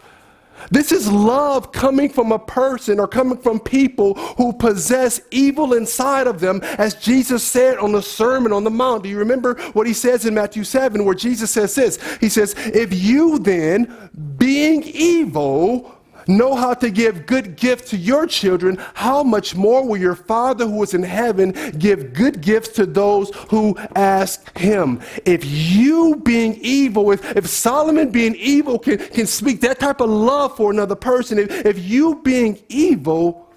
This 0.69 0.91
is 0.91 1.11
love 1.11 1.71
coming 1.71 2.09
from 2.09 2.31
a 2.31 2.39
person 2.39 2.99
or 2.99 3.07
coming 3.07 3.37
from 3.37 3.59
people 3.59 4.13
who 4.13 4.53
possess 4.53 5.21
evil 5.31 5.73
inside 5.73 6.27
of 6.27 6.39
them, 6.39 6.61
as 6.77 6.95
Jesus 6.95 7.43
said 7.43 7.77
on 7.77 7.91
the 7.91 8.01
Sermon 8.01 8.51
on 8.51 8.63
the 8.63 8.69
Mount. 8.69 9.03
Do 9.03 9.09
you 9.09 9.19
remember 9.19 9.55
what 9.73 9.87
he 9.87 9.93
says 9.93 10.25
in 10.25 10.33
Matthew 10.33 10.63
7, 10.63 11.03
where 11.05 11.15
Jesus 11.15 11.51
says 11.51 11.75
this? 11.75 11.99
He 12.19 12.29
says, 12.29 12.53
If 12.57 12.93
you 12.93 13.39
then, 13.39 14.09
being 14.37 14.83
evil, 14.83 15.96
know 16.27 16.55
how 16.55 16.73
to 16.75 16.89
give 16.89 17.25
good 17.25 17.55
gifts 17.55 17.89
to 17.91 17.97
your 17.97 18.27
children, 18.27 18.77
how 18.93 19.23
much 19.23 19.55
more 19.55 19.85
will 19.85 19.97
your 19.97 20.15
Father 20.15 20.65
who 20.65 20.81
is 20.83 20.93
in 20.93 21.03
heaven 21.03 21.51
give 21.77 22.13
good 22.13 22.41
gifts 22.41 22.69
to 22.69 22.85
those 22.85 23.31
who 23.49 23.77
ask 23.95 24.57
him? 24.57 25.01
If 25.25 25.43
you 25.45 26.17
being 26.17 26.57
evil, 26.61 27.11
if, 27.11 27.35
if 27.35 27.47
Solomon 27.47 28.09
being 28.09 28.35
evil 28.35 28.79
can, 28.79 28.97
can 28.97 29.27
speak 29.27 29.61
that 29.61 29.79
type 29.79 30.01
of 30.01 30.09
love 30.09 30.57
for 30.57 30.71
another 30.71 30.95
person, 30.95 31.39
if, 31.39 31.65
if 31.65 31.79
you 31.79 32.21
being 32.23 32.59
evil, 32.69 33.51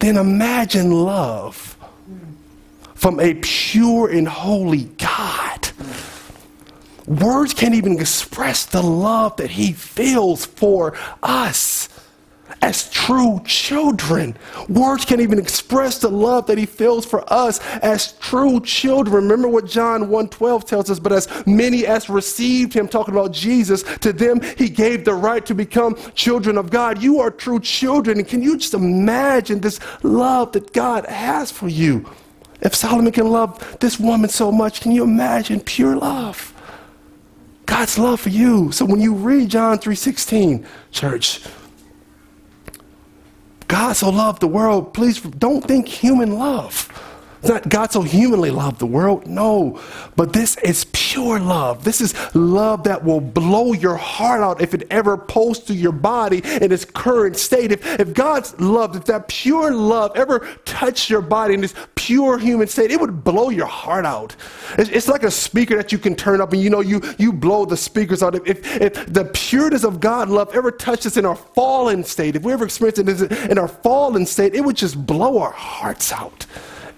then 0.00 0.16
imagine 0.16 0.90
love 0.90 1.76
from 2.94 3.18
a 3.20 3.34
pure 3.34 4.10
and 4.10 4.28
holy 4.28 4.84
God. 4.84 5.70
Words 7.06 7.54
can't 7.54 7.74
even 7.74 7.98
express 7.98 8.66
the 8.66 8.82
love 8.82 9.36
that 9.38 9.50
he 9.50 9.72
feels 9.72 10.46
for 10.46 10.96
us 11.22 11.58
true 13.06 13.40
children. 13.46 14.36
Words 14.68 15.04
can't 15.04 15.20
even 15.20 15.38
express 15.38 15.98
the 15.98 16.10
love 16.10 16.46
that 16.46 16.58
he 16.58 16.66
feels 16.66 17.06
for 17.06 17.24
us 17.32 17.58
as 17.78 18.12
true 18.20 18.60
children. 18.60 19.24
Remember 19.24 19.48
what 19.48 19.66
John 19.66 20.08
1:12 20.08 20.66
tells 20.66 20.90
us, 20.90 20.98
but 20.98 21.12
as 21.12 21.26
many 21.46 21.86
as 21.86 22.10
received 22.10 22.74
him 22.74 22.88
talking 22.88 23.14
about 23.14 23.32
Jesus, 23.32 23.82
to 24.00 24.12
them 24.12 24.40
he 24.56 24.68
gave 24.68 25.04
the 25.04 25.14
right 25.14 25.44
to 25.46 25.54
become 25.54 25.96
children 26.14 26.58
of 26.58 26.70
God. 26.70 27.02
You 27.02 27.20
are 27.20 27.30
true 27.30 27.58
children. 27.58 28.18
And 28.18 28.28
can 28.28 28.42
you 28.42 28.58
just 28.58 28.74
imagine 28.74 29.60
this 29.60 29.80
love 30.02 30.52
that 30.52 30.72
God 30.72 31.06
has 31.06 31.50
for 31.50 31.68
you? 31.68 32.04
If 32.60 32.74
Solomon 32.74 33.12
can 33.12 33.28
love 33.28 33.78
this 33.80 33.98
woman 33.98 34.28
so 34.28 34.52
much, 34.52 34.82
can 34.82 34.92
you 34.92 35.02
imagine 35.02 35.60
pure 35.60 35.96
love? 35.96 36.52
God's 37.64 37.98
love 37.98 38.20
for 38.20 38.28
you. 38.28 38.72
So 38.72 38.84
when 38.84 39.00
you 39.00 39.14
read 39.14 39.48
John 39.48 39.78
3:16, 39.78 40.66
church, 40.90 41.40
God 43.70 43.92
so 43.92 44.10
loved 44.10 44.40
the 44.40 44.48
world, 44.48 44.92
please 44.92 45.20
don't 45.20 45.64
think 45.64 45.86
human 45.86 46.36
love. 46.36 46.88
It's 47.38 47.48
not 47.48 47.68
God 47.68 47.92
so 47.92 48.02
humanly 48.02 48.50
loved 48.50 48.80
the 48.80 48.86
world. 48.86 49.28
No. 49.28 49.80
But 50.16 50.32
this 50.32 50.56
is 50.58 50.84
pure 51.10 51.40
love. 51.40 51.82
This 51.82 52.00
is 52.00 52.14
love 52.36 52.84
that 52.84 53.04
will 53.04 53.20
blow 53.20 53.72
your 53.72 53.96
heart 53.96 54.42
out 54.42 54.60
if 54.60 54.74
it 54.74 54.86
ever 54.90 55.16
pulls 55.16 55.58
to 55.60 55.74
your 55.74 55.90
body 55.90 56.40
in 56.60 56.70
its 56.70 56.84
current 56.84 57.36
state. 57.36 57.72
If, 57.72 57.84
if 57.98 58.14
God's 58.14 58.58
love, 58.60 58.94
if 58.94 59.06
that 59.06 59.26
pure 59.26 59.72
love 59.72 60.12
ever 60.14 60.46
touched 60.64 61.10
your 61.10 61.20
body 61.20 61.54
in 61.54 61.62
this 61.62 61.74
pure 61.96 62.38
human 62.38 62.68
state, 62.68 62.92
it 62.92 63.00
would 63.00 63.24
blow 63.24 63.50
your 63.50 63.66
heart 63.66 64.06
out. 64.06 64.36
It's, 64.78 64.90
it's 64.90 65.08
like 65.08 65.24
a 65.24 65.32
speaker 65.32 65.76
that 65.76 65.90
you 65.90 65.98
can 65.98 66.14
turn 66.14 66.40
up 66.40 66.52
and 66.52 66.62
you 66.62 66.70
know 66.70 66.80
you, 66.80 67.02
you 67.18 67.32
blow 67.32 67.64
the 67.64 67.76
speakers 67.76 68.22
out. 68.22 68.36
If, 68.46 68.80
if 68.80 69.12
the 69.12 69.24
pureness 69.24 69.82
of 69.82 69.98
God 69.98 70.28
love 70.28 70.54
ever 70.54 70.70
touched 70.70 71.06
us 71.06 71.16
in 71.16 71.26
our 71.26 71.34
fallen 71.34 72.04
state, 72.04 72.36
if 72.36 72.44
we 72.44 72.52
ever 72.52 72.64
experienced 72.64 73.00
it 73.00 73.32
in 73.50 73.58
our 73.58 73.68
fallen 73.68 74.24
state, 74.26 74.54
it 74.54 74.60
would 74.60 74.76
just 74.76 75.04
blow 75.06 75.40
our 75.40 75.50
hearts 75.50 76.12
out. 76.12 76.46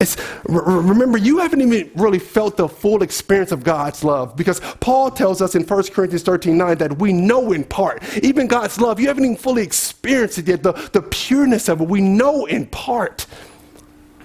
It's, 0.02 0.16
remember, 0.47 1.16
you 1.16 1.38
haven't 1.38 1.61
even 1.61 1.88
really 1.94 2.18
felt 2.18 2.56
the 2.56 2.68
full 2.68 3.04
experience 3.04 3.52
of 3.52 3.62
God's 3.62 4.02
love 4.02 4.37
because 4.37 4.59
Paul 4.80 5.12
tells 5.12 5.40
us 5.40 5.54
in 5.54 5.62
1 5.62 5.82
Corinthians 5.92 6.25
13 6.25 6.59
9 6.59 6.78
that 6.78 6.99
we 6.99 7.12
know 7.12 7.52
in 7.52 7.62
part. 7.62 8.02
Even 8.18 8.49
God's 8.49 8.80
love, 8.80 8.99
you 8.99 9.06
haven't 9.06 9.25
even 9.25 9.37
fully 9.37 9.62
experienced 9.62 10.38
it 10.38 10.49
yet, 10.49 10.64
the, 10.64 10.73
the 10.92 11.02
pureness 11.02 11.68
of 11.68 11.80
it. 11.80 11.87
We 11.87 12.00
know 12.00 12.47
in 12.47 12.66
part. 12.66 13.26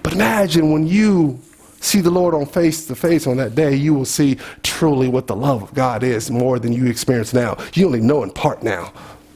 But 0.02 0.14
imagine 0.14 0.72
when 0.72 0.88
you 0.88 1.38
see 1.80 2.00
the 2.00 2.10
Lord 2.10 2.34
on 2.34 2.46
face 2.46 2.88
to 2.88 2.96
face 2.96 3.28
on 3.28 3.36
that 3.36 3.54
day, 3.54 3.76
you 3.76 3.94
will 3.94 4.04
see 4.04 4.36
truly 4.64 5.06
what 5.06 5.28
the 5.28 5.36
love 5.36 5.62
of 5.62 5.72
God 5.74 6.02
is 6.02 6.28
more 6.28 6.58
than 6.58 6.72
you 6.72 6.86
experience 6.86 7.32
now. 7.32 7.56
You 7.74 7.86
only 7.86 8.00
know 8.00 8.24
in 8.24 8.32
part 8.32 8.64
now. 8.64 8.92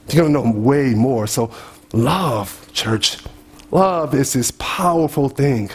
You're 0.08 0.24
going 0.24 0.34
to 0.34 0.50
know 0.50 0.58
way 0.58 0.92
more. 0.92 1.28
So, 1.28 1.52
love, 1.92 2.68
church, 2.72 3.18
love 3.70 4.12
is 4.12 4.32
this 4.32 4.50
powerful 4.58 5.28
thing 5.28 5.70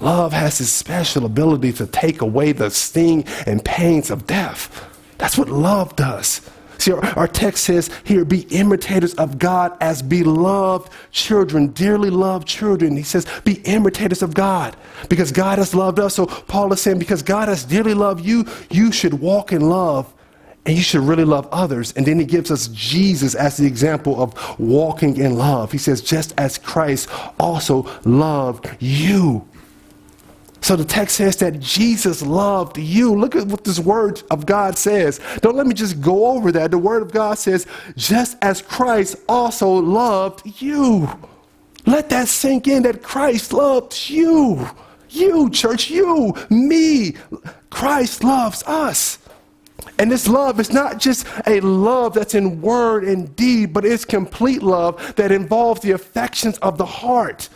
Love 0.00 0.32
has 0.32 0.58
this 0.58 0.72
special 0.72 1.24
ability 1.24 1.72
to 1.74 1.86
take 1.86 2.20
away 2.20 2.52
the 2.52 2.70
sting 2.70 3.24
and 3.46 3.64
pains 3.64 4.10
of 4.10 4.26
death. 4.26 4.90
That's 5.18 5.38
what 5.38 5.48
love 5.48 5.96
does. 5.96 6.42
See, 6.78 6.92
our, 6.92 7.04
our, 7.18 7.28
text 7.28 7.64
says 7.64 7.90
here, 8.04 8.24
be 8.24 8.42
imitators 8.50 9.14
of 9.14 9.38
God 9.38 9.76
as 9.80 10.02
beloved 10.02 10.90
children, 11.10 11.68
dearly 11.68 12.10
loved 12.10 12.46
children. 12.46 12.96
He 12.96 13.02
says, 13.02 13.26
be 13.44 13.54
imitators 13.64 14.22
of 14.22 14.34
God 14.34 14.76
because 15.08 15.32
God 15.32 15.58
has 15.58 15.74
loved 15.74 15.98
us. 15.98 16.14
So 16.14 16.26
Paul 16.26 16.72
is 16.74 16.82
saying, 16.82 16.98
because 16.98 17.22
God 17.22 17.48
has 17.48 17.64
dearly 17.64 17.94
loved 17.94 18.24
you, 18.24 18.44
you 18.70 18.92
should 18.92 19.14
walk 19.14 19.52
in 19.52 19.68
love 19.68 20.12
and 20.66 20.76
you 20.76 20.82
should 20.82 21.00
really 21.00 21.24
love 21.24 21.48
others. 21.50 21.92
And 21.96 22.04
then 22.04 22.18
he 22.18 22.26
gives 22.26 22.50
us 22.50 22.68
Jesus 22.68 23.34
as 23.34 23.56
the 23.56 23.66
example 23.66 24.20
of 24.22 24.58
walking 24.58 25.16
in 25.16 25.36
love. 25.36 25.72
He 25.72 25.78
says, 25.78 26.02
just 26.02 26.34
as 26.36 26.58
Christ 26.58 27.08
also 27.38 27.88
loved 28.04 28.68
you. 28.80 29.48
So 30.66 30.74
the 30.74 30.84
text 30.84 31.14
says 31.14 31.36
that 31.36 31.60
Jesus 31.60 32.22
loved 32.22 32.76
you. 32.76 33.14
Look 33.14 33.36
at 33.36 33.46
what 33.46 33.62
this 33.62 33.78
word 33.78 34.24
of 34.32 34.46
God 34.46 34.76
says. 34.76 35.20
Don't 35.40 35.54
let 35.54 35.68
me 35.68 35.74
just 35.74 36.00
go 36.00 36.26
over 36.26 36.50
that. 36.50 36.72
The 36.72 36.78
word 36.78 37.02
of 37.02 37.12
God 37.12 37.38
says, 37.38 37.68
just 37.94 38.36
as 38.42 38.62
Christ 38.62 39.14
also 39.28 39.70
loved 39.70 40.60
you. 40.60 41.08
Let 41.86 42.08
that 42.08 42.26
sink 42.26 42.66
in 42.66 42.82
that 42.82 43.04
Christ 43.04 43.52
loved 43.52 44.10
you. 44.10 44.68
You, 45.08 45.50
church, 45.50 45.88
you, 45.88 46.34
me. 46.50 47.14
Christ 47.70 48.24
loves 48.24 48.64
us. 48.64 49.20
And 50.00 50.10
this 50.10 50.26
love 50.26 50.58
is 50.58 50.72
not 50.72 50.98
just 50.98 51.28
a 51.46 51.60
love 51.60 52.14
that's 52.14 52.34
in 52.34 52.60
word 52.60 53.04
and 53.04 53.36
deed, 53.36 53.72
but 53.72 53.84
it's 53.84 54.04
complete 54.04 54.64
love 54.64 55.14
that 55.14 55.30
involves 55.30 55.82
the 55.82 55.92
affections 55.92 56.58
of 56.58 56.76
the 56.76 56.86
heart. 56.86 57.48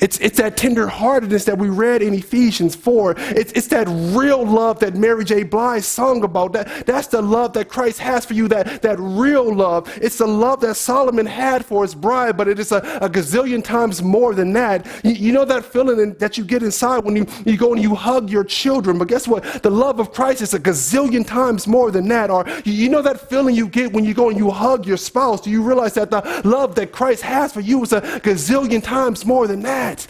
It's, 0.00 0.18
it's 0.20 0.38
that 0.38 0.56
tenderheartedness 0.56 1.44
that 1.46 1.58
we 1.58 1.68
read 1.68 2.02
in 2.02 2.14
Ephesians 2.14 2.74
4. 2.74 3.14
It's, 3.18 3.52
it's 3.52 3.66
that 3.68 3.86
real 3.88 4.44
love 4.44 4.78
that 4.80 4.94
Mary 4.94 5.24
J. 5.24 5.42
Blige 5.42 5.82
sung 5.82 6.22
about. 6.24 6.52
That, 6.52 6.86
that's 6.86 7.08
the 7.08 7.22
love 7.22 7.52
that 7.54 7.68
Christ 7.68 7.98
has 8.00 8.24
for 8.24 8.34
you, 8.34 8.48
that, 8.48 8.82
that 8.82 8.98
real 8.98 9.52
love. 9.52 9.88
It's 10.00 10.18
the 10.18 10.26
love 10.26 10.60
that 10.60 10.76
Solomon 10.76 11.26
had 11.26 11.64
for 11.64 11.82
his 11.82 11.94
bride, 11.94 12.36
but 12.36 12.48
it 12.48 12.58
is 12.58 12.72
a, 12.72 12.78
a 13.00 13.08
gazillion 13.08 13.62
times 13.62 14.02
more 14.02 14.34
than 14.34 14.52
that. 14.52 14.86
You, 15.02 15.12
you 15.12 15.32
know 15.32 15.44
that 15.44 15.64
feeling 15.64 16.14
that 16.14 16.38
you 16.38 16.44
get 16.44 16.62
inside 16.62 16.98
when 17.04 17.16
you, 17.16 17.26
you 17.44 17.56
go 17.56 17.72
and 17.72 17.82
you 17.82 17.94
hug 17.94 18.30
your 18.30 18.44
children, 18.44 18.98
but 18.98 19.08
guess 19.08 19.26
what? 19.26 19.44
The 19.62 19.70
love 19.70 20.00
of 20.00 20.12
Christ 20.12 20.42
is 20.42 20.54
a 20.54 20.60
gazillion 20.60 21.26
times 21.26 21.66
more 21.66 21.90
than 21.90 22.08
that. 22.08 22.30
Or 22.30 22.46
you, 22.64 22.72
you 22.72 22.88
know 22.88 23.02
that 23.02 23.28
feeling 23.28 23.54
you 23.54 23.68
get 23.68 23.92
when 23.92 24.04
you 24.04 24.14
go 24.14 24.28
and 24.28 24.38
you 24.38 24.50
hug 24.50 24.86
your 24.86 24.96
spouse? 24.96 25.40
Do 25.40 25.50
you 25.50 25.62
realize 25.62 25.94
that 25.94 26.10
the 26.10 26.42
love 26.44 26.74
that 26.76 26.92
Christ 26.92 27.22
has 27.22 27.52
for 27.52 27.60
you 27.60 27.82
is 27.82 27.92
a 27.92 28.00
gazillion 28.00 28.82
times 28.82 29.24
more 29.24 29.46
than 29.46 29.60
that? 29.62 29.87
That. 29.88 30.06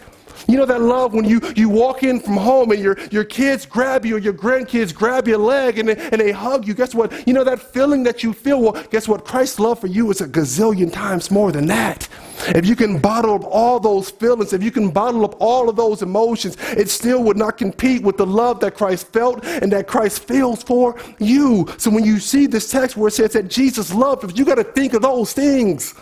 You 0.47 0.57
know 0.57 0.65
that 0.65 0.81
love 0.81 1.13
when 1.13 1.25
you, 1.25 1.41
you 1.55 1.69
walk 1.69 2.01
in 2.01 2.19
from 2.19 2.37
home 2.37 2.71
and 2.71 2.81
your, 2.81 2.97
your 3.11 3.23
kids 3.23 3.65
grab 3.65 4.05
you 4.05 4.15
or 4.15 4.19
your 4.19 4.33
grandkids 4.33 4.95
grab 4.95 5.27
your 5.27 5.37
leg 5.37 5.77
and 5.77 5.89
and 5.89 6.21
they 6.21 6.31
hug 6.31 6.67
you. 6.67 6.73
Guess 6.73 6.95
what? 6.95 7.27
You 7.27 7.33
know 7.33 7.43
that 7.43 7.59
feeling 7.59 8.03
that 8.03 8.23
you 8.23 8.33
feel? 8.33 8.61
Well, 8.61 8.83
guess 8.89 9.07
what? 9.07 9.25
Christ's 9.25 9.59
love 9.59 9.79
for 9.79 9.87
you 9.87 10.09
is 10.09 10.21
a 10.21 10.27
gazillion 10.27 10.91
times 10.91 11.29
more 11.29 11.51
than 11.51 11.67
that. 11.67 12.07
If 12.55 12.65
you 12.65 12.75
can 12.75 12.99
bottle 12.99 13.35
up 13.35 13.43
all 13.43 13.79
those 13.79 14.09
feelings, 14.09 14.53
if 14.53 14.63
you 14.63 14.71
can 14.71 14.89
bottle 14.89 15.25
up 15.25 15.35
all 15.39 15.69
of 15.69 15.75
those 15.75 16.01
emotions, 16.01 16.55
it 16.77 16.89
still 16.89 17.21
would 17.23 17.37
not 17.37 17.57
compete 17.57 18.01
with 18.01 18.17
the 18.17 18.25
love 18.25 18.61
that 18.61 18.75
Christ 18.75 19.11
felt 19.11 19.45
and 19.45 19.71
that 19.73 19.87
Christ 19.87 20.23
feels 20.23 20.63
for 20.63 20.95
you. 21.19 21.67
So 21.77 21.91
when 21.91 22.05
you 22.05 22.17
see 22.17 22.47
this 22.47 22.71
text 22.71 22.95
where 22.95 23.09
it 23.09 23.13
says 23.13 23.33
that 23.33 23.49
Jesus 23.49 23.93
loved, 23.93 24.23
if 24.23 24.37
you 24.37 24.45
got 24.45 24.55
to 24.55 24.63
think 24.63 24.93
of 24.93 25.01
those 25.01 25.33
things. 25.33 25.95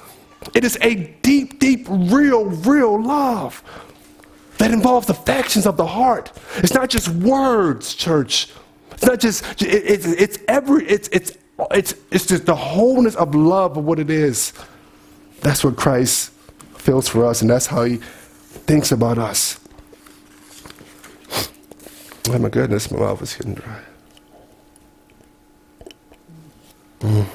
It 0.53 0.63
is 0.63 0.77
a 0.81 0.95
deep, 1.21 1.59
deep, 1.59 1.87
real, 1.89 2.45
real 2.45 3.01
love 3.01 3.63
that 4.57 4.71
involves 4.71 5.07
the 5.07 5.13
affections 5.13 5.65
of 5.65 5.77
the 5.77 5.85
heart. 5.85 6.31
It's 6.57 6.73
not 6.73 6.89
just 6.89 7.09
words, 7.09 7.93
church. 7.93 8.49
It's 8.91 9.05
not 9.05 9.19
just, 9.19 9.61
it, 9.61 9.67
it's, 9.67 10.05
it's 10.05 10.39
every, 10.47 10.85
it's, 10.87 11.07
it's, 11.09 11.37
it's, 11.71 11.93
it's 12.11 12.25
just 12.25 12.45
the 12.45 12.55
wholeness 12.55 13.15
of 13.15 13.35
love 13.35 13.77
of 13.77 13.83
what 13.83 13.99
it 13.99 14.09
is. 14.09 14.53
That's 15.41 15.63
what 15.63 15.75
Christ 15.75 16.31
feels 16.75 17.07
for 17.07 17.25
us, 17.25 17.41
and 17.41 17.49
that's 17.49 17.67
how 17.67 17.83
he 17.83 17.97
thinks 17.97 18.91
about 18.91 19.17
us. 19.17 19.59
Oh 22.29 22.37
my 22.37 22.49
goodness, 22.49 22.91
my 22.91 22.99
mouth 22.99 23.21
is 23.21 23.33
getting 23.35 23.53
dry. 23.53 23.79
Mm. 26.99 27.25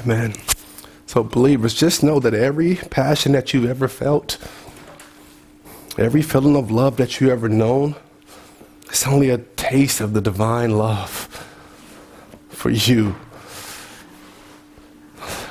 Amen. 0.00 0.32
So, 1.04 1.22
believers, 1.22 1.74
just 1.74 2.02
know 2.02 2.20
that 2.20 2.32
every 2.32 2.76
passion 2.76 3.32
that 3.32 3.52
you've 3.52 3.68
ever 3.68 3.86
felt, 3.86 4.38
every 5.98 6.22
feeling 6.22 6.56
of 6.56 6.70
love 6.70 6.96
that 6.96 7.20
you've 7.20 7.30
ever 7.30 7.50
known, 7.50 7.96
it's 8.86 9.06
only 9.06 9.28
a 9.28 9.38
taste 9.38 10.00
of 10.00 10.14
the 10.14 10.22
divine 10.22 10.78
love 10.78 11.46
for 12.48 12.70
you. 12.70 13.14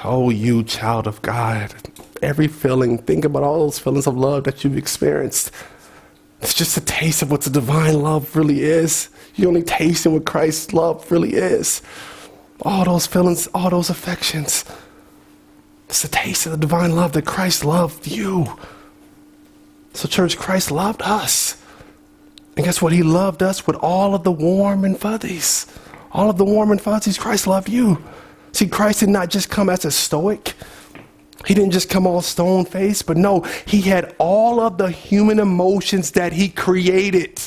Oh, 0.03 0.31
you 0.31 0.63
child 0.63 1.05
of 1.05 1.21
God. 1.21 1.75
Every 2.23 2.47
feeling, 2.47 2.97
think 2.97 3.23
about 3.23 3.43
all 3.43 3.59
those 3.59 3.77
feelings 3.77 4.07
of 4.07 4.17
love 4.17 4.45
that 4.45 4.63
you've 4.63 4.77
experienced. 4.77 5.51
It's 6.41 6.55
just 6.55 6.75
a 6.75 6.81
taste 6.81 7.21
of 7.21 7.29
what 7.29 7.41
the 7.41 7.51
divine 7.51 8.01
love 8.01 8.35
really 8.35 8.61
is. 8.61 9.09
You 9.35 9.47
only 9.47 9.61
taste 9.61 10.07
what 10.07 10.25
Christ's 10.25 10.73
love 10.73 11.11
really 11.11 11.33
is 11.35 11.83
all 12.61 12.85
those 12.85 13.05
feelings, 13.05 13.47
all 13.53 13.69
those 13.69 13.89
affections. 13.89 14.65
It's 15.87 16.01
the 16.01 16.07
taste 16.07 16.45
of 16.45 16.51
the 16.51 16.57
divine 16.57 16.95
love 16.95 17.13
that 17.13 17.25
Christ 17.25 17.65
loved 17.65 18.07
you. 18.07 18.45
So, 19.93 20.07
church, 20.07 20.37
Christ 20.37 20.69
loved 20.71 21.01
us. 21.01 21.61
And 22.55 22.65
guess 22.65 22.81
what? 22.81 22.93
He 22.93 23.03
loved 23.03 23.41
us 23.41 23.65
with 23.65 23.75
all 23.77 24.13
of 24.13 24.23
the 24.23 24.31
warm 24.31 24.83
and 24.83 24.99
fuzzies. 24.99 25.65
All 26.11 26.29
of 26.29 26.37
the 26.37 26.45
warm 26.45 26.71
and 26.71 26.81
fuzzies, 26.81 27.17
Christ 27.17 27.47
loved 27.47 27.69
you. 27.69 28.03
See, 28.51 28.67
Christ 28.67 28.99
did 28.99 29.09
not 29.09 29.29
just 29.29 29.49
come 29.49 29.69
as 29.69 29.85
a 29.85 29.91
stoic. 29.91 30.53
He 31.45 31.53
didn't 31.53 31.71
just 31.71 31.89
come 31.89 32.05
all 32.05 32.21
stone 32.21 32.65
faced, 32.65 33.05
but 33.05 33.17
no, 33.17 33.41
he 33.65 33.81
had 33.81 34.13
all 34.19 34.59
of 34.59 34.77
the 34.77 34.89
human 34.89 35.39
emotions 35.39 36.11
that 36.11 36.33
he 36.33 36.49
created. 36.49 37.41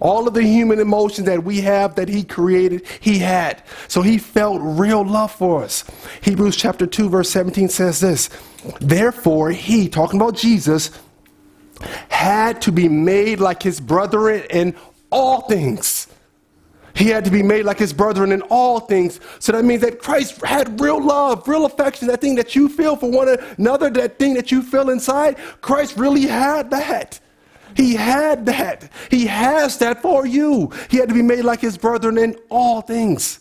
All 0.00 0.28
of 0.28 0.34
the 0.34 0.42
human 0.42 0.78
emotions 0.78 1.26
that 1.26 1.42
we 1.42 1.60
have 1.62 1.96
that 1.96 2.08
he 2.08 2.22
created, 2.22 2.86
he 3.00 3.18
had. 3.18 3.62
So 3.88 4.02
he 4.02 4.18
felt 4.18 4.60
real 4.62 5.04
love 5.04 5.32
for 5.32 5.62
us. 5.62 5.84
Hebrews 6.20 6.56
chapter 6.56 6.86
2, 6.86 7.08
verse 7.08 7.30
17 7.30 7.68
says 7.68 8.00
this 8.00 8.30
Therefore, 8.80 9.50
he, 9.50 9.88
talking 9.88 10.20
about 10.20 10.36
Jesus, 10.36 10.90
had 12.08 12.62
to 12.62 12.72
be 12.72 12.88
made 12.88 13.40
like 13.40 13.62
his 13.62 13.80
brethren 13.80 14.44
in 14.50 14.74
all 15.10 15.42
things. 15.42 16.08
He 16.94 17.08
had 17.10 17.24
to 17.26 17.30
be 17.30 17.44
made 17.44 17.64
like 17.64 17.78
his 17.78 17.92
brethren 17.92 18.32
in 18.32 18.42
all 18.42 18.80
things. 18.80 19.20
So 19.38 19.52
that 19.52 19.64
means 19.64 19.82
that 19.82 20.00
Christ 20.00 20.44
had 20.44 20.80
real 20.80 21.00
love, 21.00 21.46
real 21.46 21.64
affection, 21.64 22.08
that 22.08 22.20
thing 22.20 22.34
that 22.34 22.56
you 22.56 22.68
feel 22.68 22.96
for 22.96 23.08
one 23.08 23.28
another, 23.56 23.88
that 23.90 24.18
thing 24.18 24.34
that 24.34 24.50
you 24.50 24.62
feel 24.62 24.90
inside. 24.90 25.38
Christ 25.60 25.96
really 25.96 26.26
had 26.26 26.70
that. 26.70 27.20
He 27.78 27.94
had 27.94 28.44
that. 28.46 28.90
He 29.08 29.26
has 29.26 29.78
that 29.78 30.02
for 30.02 30.26
you. 30.26 30.72
He 30.90 30.96
had 30.96 31.08
to 31.10 31.14
be 31.14 31.22
made 31.22 31.44
like 31.44 31.60
his 31.60 31.78
brethren 31.78 32.18
in 32.18 32.36
all 32.50 32.80
things. 32.80 33.38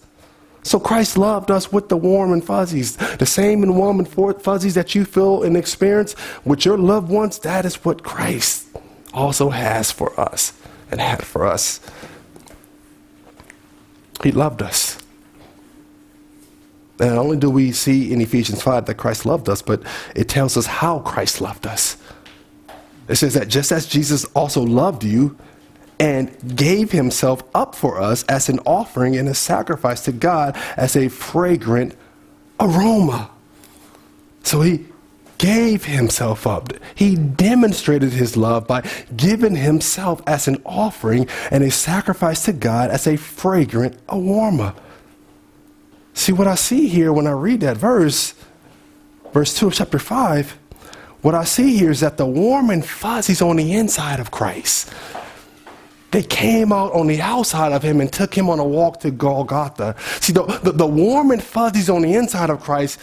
So 0.62 0.80
Christ 0.80 1.17
loved 1.17 1.50
us 1.50 1.71
with 1.71 1.89
the 1.89 1.97
warm 1.97 2.32
and 2.32 2.45
fuzzies. 2.45 2.97
The 2.97 3.26
same 3.26 3.63
and 3.63 3.76
warm 3.76 4.00
and 4.00 4.08
fuzzies 4.08 4.76
that 4.76 4.93
you 4.93 5.06
feel 5.06 5.41
and 5.41 5.58
experience 5.58 6.15
with 6.45 6.65
your 6.65 6.78
loved 6.78 7.10
ones, 7.10 7.39
that 7.39 7.65
is 7.65 7.84
what 7.84 8.04
Christ 8.04 8.67
also 9.12 9.50
has 9.50 9.91
for 9.91 10.17
us 10.19 10.54
and 10.91 11.02
had 11.02 11.26
for 11.26 11.47
us. 11.47 11.82
He 14.21 14.32
loved 14.32 14.62
us. 14.62 15.00
Not 17.00 17.17
only 17.17 17.38
do 17.38 17.50
we 17.50 17.71
see 17.71 18.13
in 18.13 18.21
Ephesians 18.21 18.62
5 18.62 18.86
that 18.86 18.95
Christ 18.95 19.26
loved 19.26 19.50
us, 19.50 19.63
but 19.63 19.82
it 20.15 20.30
tells 20.30 20.58
us 20.58 20.67
how 20.67 21.00
Christ 21.00 21.41
loved 21.41 21.65
us. 21.65 21.97
It 23.07 23.15
says 23.15 23.33
that 23.35 23.47
just 23.47 23.71
as 23.71 23.87
Jesus 23.87 24.25
also 24.35 24.61
loved 24.61 25.03
you 25.03 25.37
and 25.99 26.55
gave 26.55 26.91
himself 26.91 27.43
up 27.55 27.73
for 27.73 27.99
us 27.99 28.23
as 28.23 28.49
an 28.49 28.59
offering 28.59 29.15
and 29.15 29.27
a 29.27 29.33
sacrifice 29.33 30.01
to 30.05 30.11
God 30.11 30.55
as 30.75 30.95
a 30.95 31.07
fragrant 31.07 31.95
aroma. 32.59 33.31
So 34.43 34.61
he 34.61 34.85
gave 35.37 35.85
himself 35.85 36.47
up. 36.47 36.73
He 36.95 37.15
demonstrated 37.15 38.13
his 38.13 38.35
love 38.35 38.67
by 38.67 38.87
giving 39.15 39.55
himself 39.55 40.21
as 40.27 40.47
an 40.47 40.61
offering 40.65 41.27
and 41.51 41.63
a 41.63 41.71
sacrifice 41.71 42.45
to 42.45 42.53
God 42.53 42.89
as 42.89 43.07
a 43.07 43.17
fragrant 43.17 43.97
aroma. 44.09 44.75
See, 46.13 46.31
what 46.31 46.47
I 46.47 46.55
see 46.55 46.87
here 46.87 47.13
when 47.13 47.27
I 47.27 47.31
read 47.31 47.61
that 47.61 47.77
verse, 47.77 48.33
verse 49.33 49.53
2 49.57 49.67
of 49.67 49.73
chapter 49.75 49.99
5, 49.99 50.57
what 51.21 51.36
I 51.36 51.43
see 51.43 51.77
here 51.77 51.91
is 51.91 51.99
that 52.01 52.17
the 52.17 52.25
warm 52.25 52.69
and 52.69 52.86
fuzzies 52.86 53.41
on 53.41 53.56
the 53.58 53.73
inside 53.73 54.19
of 54.19 54.32
Christ, 54.32 54.91
they 56.11 56.23
came 56.23 56.71
out 56.71 56.93
on 56.93 57.07
the 57.07 57.21
outside 57.21 57.73
of 57.73 57.83
him 57.83 57.99
and 57.99 58.11
took 58.11 58.33
him 58.33 58.49
on 58.49 58.59
a 58.59 58.63
walk 58.63 58.99
to 59.01 59.11
Golgotha. 59.11 59.95
See, 60.21 60.33
the, 60.33 60.43
the, 60.63 60.71
the 60.71 60.87
warm 60.87 61.31
and 61.31 61.43
fuzzies 61.43 61.89
on 61.89 62.01
the 62.01 62.13
inside 62.13 62.49
of 62.49 62.61
Christ 62.61 62.99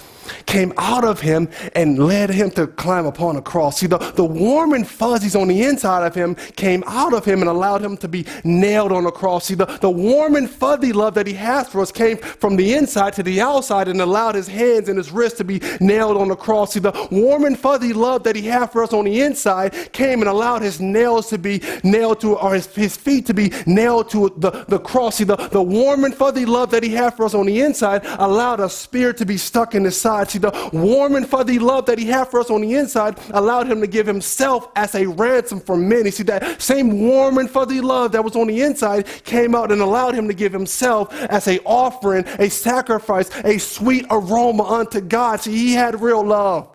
came 0.47 0.73
out 0.79 1.05
of 1.05 1.21
him 1.21 1.49
and 1.75 1.99
led 1.99 2.31
him 2.31 2.51
to 2.53 2.67
climb 2.67 3.07
upon 3.07 3.37
a 3.37 3.43
cross. 3.43 3.79
See, 3.79 3.87
the, 3.87 3.99
the 3.99 4.25
warm 4.25 4.73
and 4.73 4.87
fuzzies 4.87 5.37
on 5.37 5.49
the 5.49 5.63
inside 5.63 6.07
of 6.07 6.15
him 6.15 6.35
came 6.57 6.83
out 6.87 7.13
of 7.13 7.25
him 7.25 7.41
and 7.41 7.49
allowed 7.49 7.83
him 7.83 7.97
to 7.99 8.09
be 8.09 8.27
nailed 8.43 8.93
on 8.93 9.05
a 9.07 9.13
cross. 9.13 9.47
See, 9.47 9.55
the, 9.55 9.67
the 9.67 9.91
warm 9.91 10.37
and 10.37 10.49
fuzzy 10.49 10.93
love 10.93 11.15
that 11.15 11.27
he 11.27 11.35
has 11.35 11.69
for 11.69 11.81
us 11.81 11.93
came 11.93 12.17
from 12.17 12.57
the 12.57 12.75
inside 12.75 13.13
to 13.15 13.23
the 13.23 13.41
outside 13.41 13.89
and 13.89 14.01
allowed 14.01 14.35
his 14.35 14.49
hands 14.49 14.89
and 14.89 14.97
his 14.97 15.11
wrists 15.11 15.39
to 15.39 15.45
be 15.45 15.61
nailed 15.81 16.17
on 16.17 16.29
the 16.29 16.37
cross. 16.37 16.73
See, 16.73 16.81
the 16.81 17.09
warm 17.11 17.45
and 17.45 17.59
fuzzy 17.59 17.93
love 17.93 18.23
that 18.25 18.37
he 18.37 18.47
had 18.47 18.67
for 18.67 18.83
us 18.83 18.93
on 18.93 19.05
the 19.05 19.21
inside 19.21 19.93
came 19.93 20.21
and 20.21 20.29
allowed 20.29 20.63
his 20.63 20.81
nails 20.81 21.29
to 21.29 21.39
be 21.39 21.61
nailed 21.83 22.21
to, 22.21 22.37
or 22.37 22.55
his, 22.55 22.67
his 22.75 22.94
his 22.95 23.03
feet 23.03 23.27
to 23.27 23.35
be 23.35 23.53
nailed 23.67 24.11
to 24.11 24.33
the, 24.37 24.65
the 24.69 24.79
cross. 24.79 25.17
See, 25.17 25.25
the, 25.25 25.37
the 25.37 25.63
warm 25.63 26.05
and 26.05 26.15
fuzzy 26.15 26.47
love 26.47 26.71
that 26.71 26.83
he 26.83 26.91
had 26.91 27.11
for 27.11 27.25
us 27.25 27.35
on 27.35 27.47
the 27.47 27.61
inside 27.61 28.03
allowed 28.19 28.61
a 28.61 28.69
spear 28.69 29.13
to 29.15 29.27
be 29.27 29.37
stuck 29.37 29.75
in 29.75 29.85
his 29.85 30.01
side. 30.01 30.31
See, 30.31 30.39
the 30.39 30.71
warm 30.73 31.17
and 31.17 31.29
fuzzy 31.29 31.59
love 31.59 31.87
that 31.87 31.99
he 31.99 32.07
had 32.07 32.25
for 32.25 32.41
us 32.41 32.51
on 32.51 32.61
the 32.61 32.75
inside 32.75 33.19
allowed 33.31 33.71
him 33.71 33.81
to 33.81 33.87
give 33.87 34.07
himself 34.07 34.69
as 34.77 34.95
a 34.95 35.07
ransom 35.07 35.61
for 35.61 35.77
many. 35.77 36.11
See, 36.11 36.23
that 36.25 36.61
same 36.61 37.09
warm 37.09 37.39
and 37.39 37.51
fuzzy 37.51 37.81
love 37.81 38.13
that 38.13 38.25
was 38.25 38.37
on 38.37 38.47
the 38.47 38.63
inside 38.63 39.07
came 39.25 39.55
out 39.55 39.73
and 39.73 39.81
allowed 39.81 40.15
him 40.15 40.29
to 40.29 40.35
give 40.35 40.53
himself 40.53 41.13
as 41.25 41.49
a 41.49 41.61
offering, 41.65 42.25
a 42.39 42.49
sacrifice, 42.49 43.31
a 43.45 43.59
sweet 43.59 44.07
aroma 44.11 44.65
unto 44.65 45.01
God. 45.01 45.41
See, 45.41 45.57
he 45.57 45.73
had 45.73 46.01
real 46.01 46.25
love. 46.25 46.71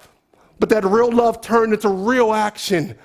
But 0.60 0.70
that 0.70 0.84
real 0.84 1.12
love 1.12 1.40
turned 1.40 1.74
into 1.74 1.88
real 1.90 2.34
action. 2.34 2.96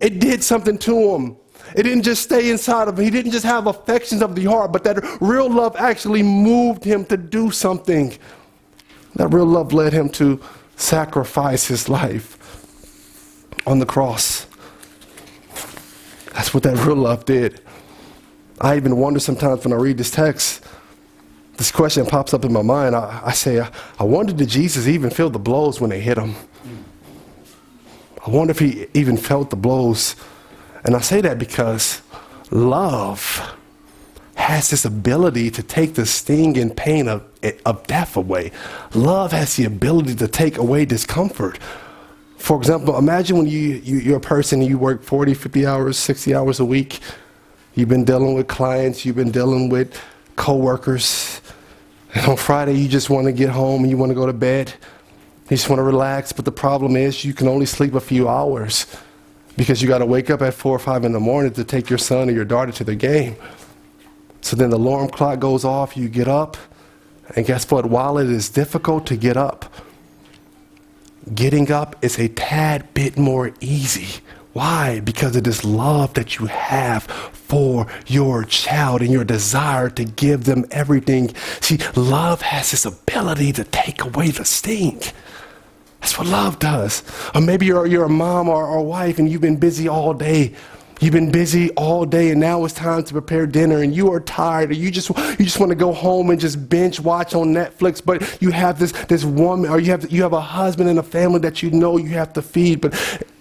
It 0.00 0.18
did 0.18 0.44
something 0.44 0.76
to 0.78 1.14
him. 1.14 1.36
It 1.74 1.84
didn't 1.84 2.02
just 2.02 2.22
stay 2.22 2.50
inside 2.50 2.88
of 2.88 2.98
him. 2.98 3.04
He 3.04 3.10
didn't 3.10 3.32
just 3.32 3.44
have 3.44 3.66
affections 3.66 4.22
of 4.22 4.34
the 4.34 4.44
heart, 4.44 4.72
but 4.72 4.84
that 4.84 4.98
real 5.20 5.50
love 5.50 5.74
actually 5.76 6.22
moved 6.22 6.84
him 6.84 7.04
to 7.06 7.16
do 7.16 7.50
something. 7.50 8.16
That 9.16 9.28
real 9.28 9.46
love 9.46 9.72
led 9.72 9.92
him 9.92 10.08
to 10.10 10.40
sacrifice 10.76 11.66
his 11.66 11.88
life 11.88 12.38
on 13.66 13.78
the 13.78 13.86
cross. 13.86 14.46
That's 16.34 16.54
what 16.54 16.62
that 16.64 16.76
real 16.84 16.96
love 16.96 17.24
did. 17.24 17.60
I 18.60 18.76
even 18.76 18.96
wonder 18.96 19.20
sometimes 19.20 19.64
when 19.64 19.72
I 19.72 19.76
read 19.76 19.98
this 19.98 20.10
text, 20.10 20.64
this 21.56 21.70
question 21.70 22.06
pops 22.06 22.32
up 22.32 22.44
in 22.44 22.52
my 22.52 22.62
mind. 22.62 22.96
I, 22.96 23.20
I 23.24 23.32
say, 23.32 23.60
I 23.98 24.04
wonder 24.04 24.32
did 24.32 24.48
Jesus 24.48 24.88
even 24.88 25.10
feel 25.10 25.30
the 25.30 25.38
blows 25.38 25.80
when 25.80 25.90
they 25.90 26.00
hit 26.00 26.16
him? 26.16 26.34
I 28.26 28.30
wonder 28.30 28.52
if 28.52 28.58
he 28.58 28.86
even 28.94 29.16
felt 29.16 29.50
the 29.50 29.56
blows. 29.56 30.16
And 30.84 30.96
I 30.96 31.00
say 31.00 31.20
that 31.20 31.38
because 31.38 32.02
love 32.50 33.56
has 34.34 34.70
this 34.70 34.84
ability 34.84 35.50
to 35.50 35.62
take 35.62 35.94
the 35.94 36.06
sting 36.06 36.58
and 36.58 36.76
pain 36.76 37.08
of, 37.08 37.24
of 37.64 37.86
death 37.86 38.16
away. 38.16 38.50
Love 38.94 39.32
has 39.32 39.56
the 39.56 39.64
ability 39.64 40.14
to 40.16 40.26
take 40.26 40.56
away 40.58 40.84
discomfort. 40.84 41.58
For 42.38 42.56
example, 42.56 42.98
imagine 42.98 43.36
when 43.36 43.46
you, 43.46 43.60
you, 43.84 44.14
are 44.14 44.16
a 44.16 44.20
person, 44.20 44.62
you 44.62 44.78
work 44.78 45.04
40, 45.04 45.34
50 45.34 45.66
hours, 45.66 45.96
60 45.98 46.34
hours 46.34 46.58
a 46.58 46.64
week. 46.64 46.98
You've 47.74 47.88
been 47.88 48.04
dealing 48.04 48.34
with 48.34 48.48
clients, 48.48 49.04
you've 49.04 49.16
been 49.16 49.30
dealing 49.30 49.68
with 49.68 49.96
coworkers. 50.34 51.40
And 52.14 52.26
on 52.26 52.36
Friday, 52.36 52.74
you 52.74 52.88
just 52.88 53.08
want 53.08 53.26
to 53.26 53.32
get 53.32 53.50
home 53.50 53.82
and 53.82 53.90
you 53.90 53.96
want 53.96 54.10
to 54.10 54.14
go 54.14 54.26
to 54.26 54.32
bed. 54.32 54.74
You 55.44 55.56
just 55.56 55.68
want 55.68 55.78
to 55.78 55.84
relax, 55.84 56.32
but 56.32 56.44
the 56.44 56.52
problem 56.52 56.96
is 56.96 57.24
you 57.24 57.32
can 57.32 57.46
only 57.46 57.66
sleep 57.66 57.94
a 57.94 58.00
few 58.00 58.28
hours 58.28 58.86
because 59.56 59.82
you 59.82 59.88
got 59.88 59.98
to 59.98 60.06
wake 60.06 60.30
up 60.30 60.42
at 60.42 60.54
4 60.54 60.76
or 60.76 60.78
5 60.78 61.04
in 61.04 61.12
the 61.12 61.20
morning 61.20 61.52
to 61.52 61.64
take 61.64 61.90
your 61.90 61.98
son 61.98 62.28
or 62.28 62.32
your 62.32 62.44
daughter 62.44 62.72
to 62.72 62.84
the 62.84 62.94
game. 62.94 63.36
So 64.40 64.56
then 64.56 64.70
the 64.70 64.76
alarm 64.76 65.08
clock 65.08 65.38
goes 65.38 65.64
off, 65.64 65.96
you 65.96 66.08
get 66.08 66.28
up, 66.28 66.56
and 67.36 67.46
guess 67.46 67.70
what? 67.70 67.86
While 67.86 68.18
it 68.18 68.28
is 68.28 68.48
difficult 68.48 69.06
to 69.06 69.16
get 69.16 69.36
up, 69.36 69.72
getting 71.34 71.70
up 71.70 71.96
is 72.02 72.18
a 72.18 72.28
tad 72.28 72.92
bit 72.94 73.16
more 73.16 73.52
easy. 73.60 74.20
Why? 74.52 75.00
Because 75.00 75.34
of 75.36 75.44
this 75.44 75.64
love 75.64 76.14
that 76.14 76.38
you 76.38 76.46
have 76.46 77.04
for 77.04 77.86
your 78.06 78.44
child 78.44 79.00
and 79.00 79.10
your 79.10 79.24
desire 79.24 79.88
to 79.90 80.04
give 80.04 80.44
them 80.44 80.66
everything. 80.70 81.34
See, 81.60 81.78
love 81.96 82.42
has 82.42 82.72
this 82.72 82.84
ability 82.84 83.52
to 83.52 83.64
take 83.64 84.04
away 84.04 84.30
the 84.30 84.44
sting. 84.44 85.00
That's 86.02 86.18
what 86.18 86.26
love 86.26 86.58
does. 86.58 87.04
Or 87.32 87.40
maybe 87.40 87.64
you're, 87.64 87.86
you're 87.86 88.04
a 88.04 88.08
mom 88.08 88.48
or, 88.48 88.74
a 88.74 88.82
wife 88.82 89.20
and 89.20 89.30
you've 89.30 89.40
been 89.40 89.56
busy 89.56 89.86
all 89.86 90.12
day. 90.12 90.52
You've 91.02 91.14
been 91.14 91.32
busy 91.32 91.68
all 91.72 92.04
day 92.04 92.30
and 92.30 92.40
now 92.40 92.64
it's 92.64 92.74
time 92.74 93.02
to 93.02 93.12
prepare 93.12 93.44
dinner 93.44 93.82
and 93.82 93.92
you 93.92 94.12
are 94.12 94.20
tired 94.20 94.70
or 94.70 94.74
you 94.74 94.88
just 94.88 95.08
you 95.08 95.44
just 95.44 95.58
want 95.58 95.70
to 95.70 95.74
go 95.74 95.92
home 95.92 96.30
and 96.30 96.38
just 96.38 96.68
binge 96.68 97.00
watch 97.00 97.34
on 97.34 97.48
Netflix 97.48 98.00
but 98.04 98.40
you 98.40 98.52
have 98.52 98.78
this 98.78 98.92
this 99.06 99.24
woman 99.24 99.68
or 99.68 99.80
you 99.80 99.90
have 99.90 100.08
you 100.12 100.22
have 100.22 100.32
a 100.32 100.40
husband 100.40 100.88
and 100.88 101.00
a 101.00 101.02
family 101.02 101.40
that 101.40 101.60
you 101.60 101.72
know 101.72 101.96
you 101.96 102.10
have 102.10 102.32
to 102.34 102.40
feed 102.40 102.80
but 102.80 102.94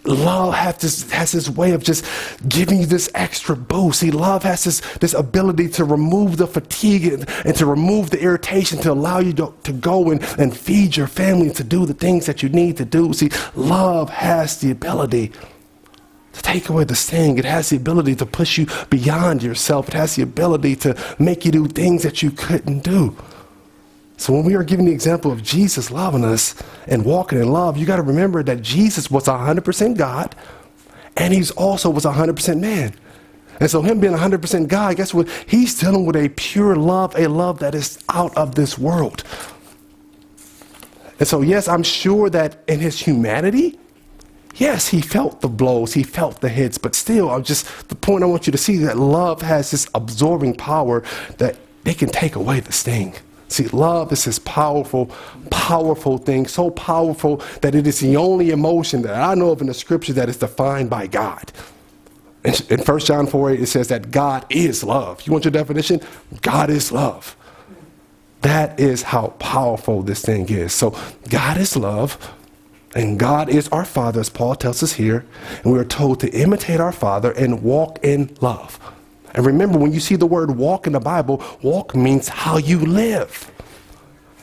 love 0.05 0.55
has 0.55 0.77
this, 0.77 1.11
has 1.11 1.33
this 1.33 1.49
way 1.49 1.73
of 1.73 1.83
just 1.83 2.03
giving 2.49 2.79
you 2.79 2.87
this 2.87 3.11
extra 3.13 3.55
boost. 3.55 3.99
See, 3.99 4.09
love 4.09 4.41
has 4.41 4.63
this, 4.63 4.79
this 4.95 5.13
ability 5.13 5.69
to 5.69 5.85
remove 5.85 6.37
the 6.37 6.47
fatigue 6.47 7.13
and, 7.13 7.29
and 7.45 7.55
to 7.57 7.67
remove 7.67 8.09
the 8.09 8.19
irritation 8.19 8.79
to 8.79 8.91
allow 8.91 9.19
you 9.19 9.33
to, 9.33 9.53
to 9.65 9.71
go 9.71 10.09
and, 10.09 10.23
and 10.39 10.57
feed 10.57 10.97
your 10.97 11.05
family 11.05 11.45
and 11.45 11.55
to 11.57 11.63
do 11.63 11.85
the 11.85 11.93
things 11.93 12.25
that 12.25 12.41
you 12.41 12.49
need 12.49 12.77
to 12.77 12.85
do. 12.85 13.13
See, 13.13 13.29
love 13.55 14.09
has 14.09 14.59
the 14.59 14.71
ability 14.71 15.31
to 16.33 16.41
take 16.41 16.69
away 16.69 16.83
the 16.83 16.95
sting. 16.95 17.37
It 17.37 17.45
has 17.45 17.69
the 17.69 17.77
ability 17.77 18.15
to 18.15 18.25
push 18.25 18.57
you 18.57 18.67
beyond 18.89 19.43
yourself. 19.43 19.89
It 19.89 19.93
has 19.93 20.15
the 20.15 20.23
ability 20.23 20.75
to 20.77 20.97
make 21.19 21.45
you 21.45 21.51
do 21.51 21.67
things 21.67 22.03
that 22.03 22.23
you 22.23 22.31
couldn't 22.31 22.83
do. 22.83 23.15
So 24.17 24.33
when 24.33 24.43
we 24.43 24.53
are 24.55 24.63
giving 24.63 24.85
the 24.85 24.91
example 24.91 25.31
of 25.31 25.41
Jesus 25.41 25.89
loving 25.89 26.23
us 26.23 26.55
and 26.87 27.03
walking 27.03 27.39
in 27.39 27.51
love, 27.51 27.75
you 27.75 27.87
got 27.87 27.95
to 27.95 28.03
remember 28.03 28.43
that 28.43 28.61
Jesus 28.61 29.09
was 29.09 29.25
100% 29.25 29.97
God 29.97 30.35
and 31.17 31.33
he's 31.33 31.51
also 31.51 31.89
was 31.89 32.05
100% 32.05 32.59
man. 32.59 32.93
And 33.59 33.69
so 33.69 33.81
him 33.81 33.99
being 33.99 34.13
100% 34.13 34.67
God, 34.67 34.95
guess 34.95 35.13
what? 35.13 35.27
He's 35.47 35.79
dealing 35.79 36.05
with 36.05 36.15
a 36.15 36.29
pure 36.29 36.75
love, 36.75 37.15
a 37.15 37.27
love 37.27 37.59
that 37.59 37.75
is 37.75 37.99
out 38.09 38.35
of 38.37 38.55
this 38.55 38.77
world. 38.77 39.23
And 41.19 41.27
so 41.27 41.41
yes, 41.41 41.67
I'm 41.67 41.83
sure 41.83 42.29
that 42.29 42.63
in 42.67 42.79
his 42.79 42.99
humanity, 42.99 43.79
yes, 44.55 44.87
he 44.87 45.01
felt 45.01 45.41
the 45.41 45.47
blows, 45.47 45.93
he 45.93 46.03
felt 46.03 46.41
the 46.41 46.49
hits, 46.49 46.77
but 46.77 46.95
still, 46.95 47.29
I'm 47.29 47.43
just 47.43 47.89
the 47.89 47.95
point 47.95 48.23
I 48.23 48.27
want 48.27 48.47
you 48.47 48.51
to 48.51 48.57
see 48.57 48.77
that 48.77 48.97
love 48.97 49.41
has 49.41 49.71
this 49.71 49.87
absorbing 49.95 50.55
power 50.55 51.03
that 51.37 51.57
they 51.83 51.93
can 51.93 52.09
take 52.09 52.35
away 52.35 52.59
the 52.59 52.71
sting. 52.71 53.15
See, 53.47 53.67
love 53.67 54.13
is 54.13 54.23
this 54.23 54.39
powerful, 54.39 55.07
powerful 55.49 56.17
thing, 56.17 56.47
so 56.47 56.69
powerful 56.69 57.41
that 57.61 57.75
it 57.75 57.85
is 57.85 57.99
the 57.99 58.15
only 58.15 58.51
emotion 58.51 59.01
that 59.01 59.15
I 59.15 59.33
know 59.35 59.49
of 59.49 59.59
in 59.59 59.67
the 59.67 59.73
scripture 59.73 60.13
that 60.13 60.29
is 60.29 60.37
defined 60.37 60.89
by 60.89 61.07
God. 61.07 61.51
In, 62.45 62.53
in 62.69 62.79
1 62.79 62.99
John 62.99 63.27
4 63.27 63.51
8, 63.51 63.59
it 63.59 63.67
says 63.67 63.89
that 63.89 64.09
God 64.09 64.45
is 64.49 64.83
love. 64.85 65.21
You 65.27 65.33
want 65.33 65.43
your 65.43 65.51
definition? 65.51 65.99
God 66.41 66.69
is 66.69 66.91
love. 66.93 67.35
That 68.41 68.79
is 68.79 69.03
how 69.03 69.27
powerful 69.37 70.01
this 70.01 70.21
thing 70.23 70.47
is. 70.49 70.73
So, 70.73 70.97
God 71.29 71.57
is 71.57 71.75
love, 71.75 72.17
and 72.93 73.17
God 73.17 73.49
is 73.49 73.67
our 73.69 73.85
Father, 73.85 74.19
as 74.19 74.29
Paul 74.29 74.55
tells 74.55 74.83
us 74.83 74.93
here. 74.93 75.25
And 75.63 75.71
we 75.71 75.79
are 75.79 75.85
told 75.85 76.19
to 76.21 76.29
imitate 76.29 76.79
our 76.79 76.91
Father 76.91 77.31
and 77.31 77.63
walk 77.63 77.99
in 78.03 78.35
love. 78.41 78.79
And 79.33 79.45
remember, 79.45 79.77
when 79.77 79.93
you 79.93 79.99
see 79.99 80.15
the 80.15 80.25
word 80.25 80.51
walk 80.51 80.87
in 80.87 80.93
the 80.93 80.99
Bible, 80.99 81.43
walk 81.61 81.95
means 81.95 82.27
how 82.27 82.57
you 82.57 82.79
live. 82.79 83.49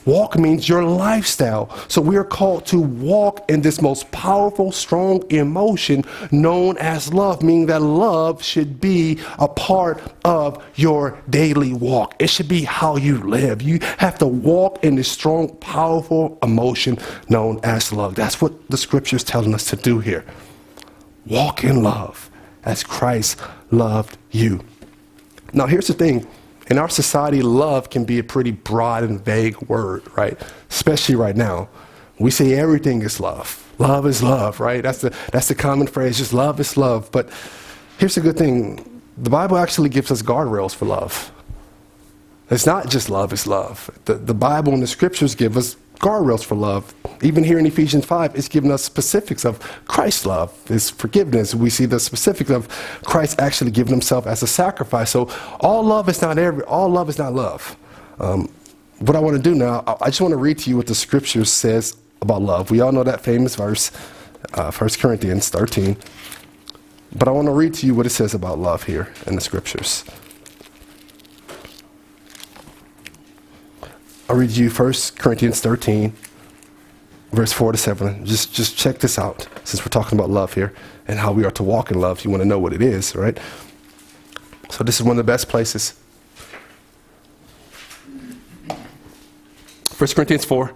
Walk 0.05 0.37
means 0.37 0.67
your 0.67 0.83
lifestyle. 0.83 1.69
So 1.87 2.01
we 2.01 2.15
are 2.17 2.23
called 2.23 2.65
to 2.67 2.79
walk 2.79 3.49
in 3.49 3.61
this 3.61 3.81
most 3.81 4.09
powerful, 4.11 4.71
strong 4.71 5.23
emotion 5.31 6.03
known 6.31 6.77
as 6.77 7.13
love, 7.13 7.43
meaning 7.43 7.67
that 7.67 7.81
love 7.81 8.43
should 8.43 8.79
be 8.79 9.19
a 9.37 9.47
part 9.47 10.01
of 10.23 10.63
your 10.75 11.21
daily 11.29 11.73
walk. 11.73 12.15
It 12.19 12.29
should 12.29 12.47
be 12.47 12.63
how 12.63 12.95
you 12.95 13.17
live. 13.19 13.61
You 13.61 13.79
have 13.97 14.17
to 14.19 14.27
walk 14.27 14.83
in 14.83 14.95
this 14.95 15.11
strong, 15.11 15.55
powerful 15.57 16.37
emotion 16.41 16.97
known 17.27 17.59
as 17.63 17.91
love. 17.91 18.15
That's 18.15 18.41
what 18.41 18.69
the 18.69 18.77
scripture 18.77 19.17
is 19.17 19.23
telling 19.23 19.53
us 19.53 19.65
to 19.65 19.75
do 19.75 19.99
here. 19.99 20.25
Walk 21.25 21.63
in 21.63 21.83
love 21.83 22.29
as 22.63 22.83
Christ 22.83 23.39
loved 23.71 24.17
you. 24.31 24.61
Now, 25.53 25.65
here's 25.67 25.87
the 25.87 25.93
thing. 25.93 26.27
In 26.69 26.77
our 26.77 26.89
society, 26.89 27.41
love 27.41 27.89
can 27.89 28.05
be 28.05 28.19
a 28.19 28.23
pretty 28.23 28.51
broad 28.51 29.03
and 29.03 29.23
vague 29.23 29.57
word, 29.63 30.03
right? 30.15 30.39
Especially 30.69 31.15
right 31.15 31.35
now. 31.35 31.67
We 32.19 32.31
say 32.31 32.53
everything 32.53 33.01
is 33.01 33.19
love. 33.19 33.65
Love 33.79 34.05
is 34.05 34.21
love, 34.21 34.59
right? 34.59 34.83
That's 34.83 35.01
the, 35.01 35.15
that's 35.31 35.47
the 35.47 35.55
common 35.55 35.87
phrase, 35.87 36.17
just 36.17 36.33
love 36.33 36.59
is 36.59 36.77
love. 36.77 37.09
But 37.11 37.29
here's 37.97 38.15
the 38.15 38.21
good 38.21 38.37
thing 38.37 38.85
the 39.17 39.29
Bible 39.29 39.57
actually 39.57 39.89
gives 39.89 40.11
us 40.11 40.21
guardrails 40.21 40.73
for 40.73 40.85
love. 40.85 41.31
It's 42.49 42.65
not 42.65 42.89
just 42.89 43.09
love 43.09 43.33
is 43.33 43.45
love. 43.45 43.89
The, 44.05 44.15
the 44.15 44.33
Bible 44.33 44.73
and 44.73 44.81
the 44.81 44.87
scriptures 44.87 45.35
give 45.35 45.57
us 45.57 45.75
guardrails 45.99 46.43
for 46.43 46.55
love. 46.55 46.93
Even 47.21 47.43
here 47.43 47.59
in 47.59 47.65
Ephesians 47.65 48.05
5, 48.05 48.35
it's 48.35 48.47
giving 48.47 48.71
us 48.71 48.83
specifics 48.83 49.45
of 49.45 49.59
Christ's 49.85 50.25
love, 50.25 50.67
his 50.67 50.89
forgiveness. 50.89 51.53
We 51.53 51.69
see 51.69 51.85
the 51.85 51.99
specifics 51.99 52.49
of 52.49 52.67
Christ 53.03 53.39
actually 53.39 53.71
giving 53.71 53.91
himself 53.91 54.25
as 54.25 54.41
a 54.41 54.47
sacrifice. 54.47 55.11
So 55.11 55.29
all 55.59 55.83
love 55.83 56.07
is 56.09 56.21
not 56.21 56.37
every, 56.37 56.63
all 56.63 56.89
love 56.89 57.09
is 57.09 57.17
not 57.17 57.33
love. 57.33 57.77
Um, 58.19 58.49
what 58.99 59.15
I 59.15 59.19
want 59.19 59.37
to 59.37 59.41
do 59.41 59.55
now, 59.55 59.83
I 60.01 60.07
just 60.07 60.21
want 60.21 60.31
to 60.31 60.37
read 60.37 60.57
to 60.59 60.69
you 60.69 60.77
what 60.77 60.87
the 60.87 60.95
scripture 60.95 61.45
says 61.45 61.97
about 62.21 62.41
love. 62.41 62.71
We 62.71 62.81
all 62.81 62.91
know 62.91 63.03
that 63.03 63.21
famous 63.21 63.55
verse, 63.55 63.91
uh, 64.53 64.71
1 64.71 64.89
Corinthians 64.99 65.49
13. 65.49 65.97
But 67.15 67.27
I 67.27 67.31
want 67.31 67.47
to 67.47 67.53
read 67.53 67.73
to 67.75 67.85
you 67.87 67.95
what 67.95 68.05
it 68.05 68.11
says 68.11 68.33
about 68.33 68.59
love 68.59 68.83
here 68.83 69.11
in 69.25 69.35
the 69.35 69.41
scriptures. 69.41 70.03
I'll 74.29 74.35
read 74.35 74.51
you 74.51 74.69
1 74.69 74.93
Corinthians 75.17 75.59
13, 75.59 76.13
verse 77.31 77.51
4 77.51 77.71
to 77.71 77.77
7. 77.79 78.27
Just, 78.27 78.53
just 78.53 78.77
check 78.77 78.99
this 78.99 79.17
out, 79.17 79.47
since 79.63 79.83
we're 79.83 79.89
talking 79.89 80.19
about 80.19 80.29
love 80.29 80.53
here 80.53 80.71
and 81.07 81.17
how 81.17 81.31
we 81.31 81.43
are 81.45 81.51
to 81.51 81.63
walk 81.63 81.89
in 81.89 81.99
love. 81.99 82.23
You 82.23 82.29
want 82.29 82.41
to 82.41 82.47
know 82.47 82.59
what 82.59 82.71
it 82.71 82.83
is, 82.83 83.15
right? 83.15 83.39
So 84.69 84.83
this 84.83 84.99
is 84.99 85.03
one 85.03 85.13
of 85.13 85.25
the 85.25 85.31
best 85.31 85.49
places. 85.49 85.99
1 89.97 90.07
Corinthians 90.13 90.45
4, 90.45 90.75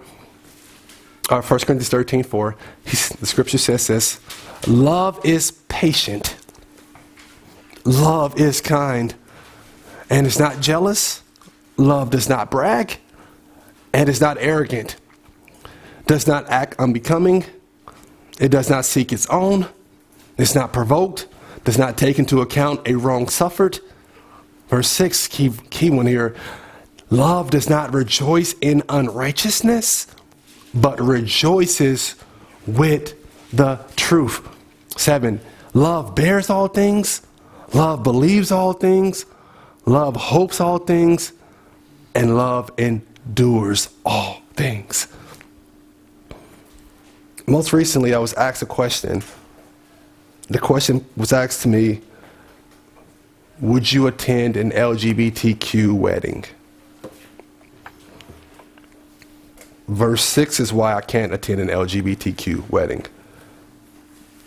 uh, 1.30 1.42
1 1.42 1.44
Corinthians 1.44 1.90
13, 1.90 2.24
4, 2.24 2.56
the 2.86 3.26
scripture 3.28 3.60
says 3.60 3.86
this 3.86 4.20
Love 4.68 5.24
is 5.24 5.52
patient, 5.70 6.36
love 7.86 8.38
is 8.40 8.62
kind, 8.62 9.14
and 10.10 10.26
it's 10.26 10.40
not 10.40 10.60
jealous. 10.60 11.22
Love 11.78 12.12
does 12.12 12.30
not 12.30 12.52
brag, 12.52 13.00
and 13.94 14.10
is 14.10 14.20
not 14.20 14.38
arrogant, 14.40 14.98
does 16.08 16.28
not 16.28 16.50
act 16.50 16.76
unbecoming, 16.80 17.46
it 18.40 18.50
does 18.50 18.70
not 18.70 18.86
seek 18.86 19.14
its 19.14 19.28
own, 19.28 19.68
is 20.38 20.56
not 20.56 20.74
provoked, 20.74 21.28
does 21.64 21.78
not 21.78 21.98
take 21.98 22.20
into 22.20 22.42
account 22.42 22.86
a 22.88 22.96
wrong 22.96 23.28
suffered. 23.28 23.80
Verse 24.68 24.90
6, 24.90 25.28
key, 25.28 25.52
key 25.70 25.90
one 25.90 26.08
here. 26.08 26.36
Love 27.10 27.52
does 27.52 27.70
not 27.70 27.94
rejoice 27.94 28.56
in 28.60 28.82
unrighteousness, 28.90 30.08
but 30.74 31.00
rejoices 31.00 32.16
with 32.66 33.14
the 33.52 33.80
truth. 33.96 34.48
7. 34.98 35.40
Love 35.76 36.16
bears 36.16 36.50
all 36.50 36.68
things, 36.68 37.22
love 37.74 38.04
believes 38.04 38.52
all 38.52 38.74
things, 38.74 39.26
love 39.86 40.16
hopes 40.16 40.60
all 40.60 40.80
things, 40.80 41.34
and 42.16 42.36
love 42.36 42.72
endures 42.78 43.13
all 44.06 44.42
things. 44.54 45.08
Most 47.46 47.74
recently, 47.74 48.14
I 48.14 48.20
was 48.20 48.34
asked 48.34 48.62
a 48.62 48.66
question. 48.66 49.24
The 50.50 50.60
question 50.60 51.06
was 51.16 51.34
asked 51.34 51.62
to 51.64 51.68
me 51.68 52.02
Would 53.60 53.92
you 53.92 54.08
attend 54.08 54.58
an 54.58 54.72
LGBTQ 54.72 55.94
wedding? 55.94 56.46
Verse 59.88 60.24
6 60.24 60.60
is 60.60 60.72
why 60.74 60.96
I 60.96 61.02
can't 61.02 61.34
attend 61.34 61.60
an 61.60 61.68
LGBTQ 61.68 62.70
wedding. 62.70 63.06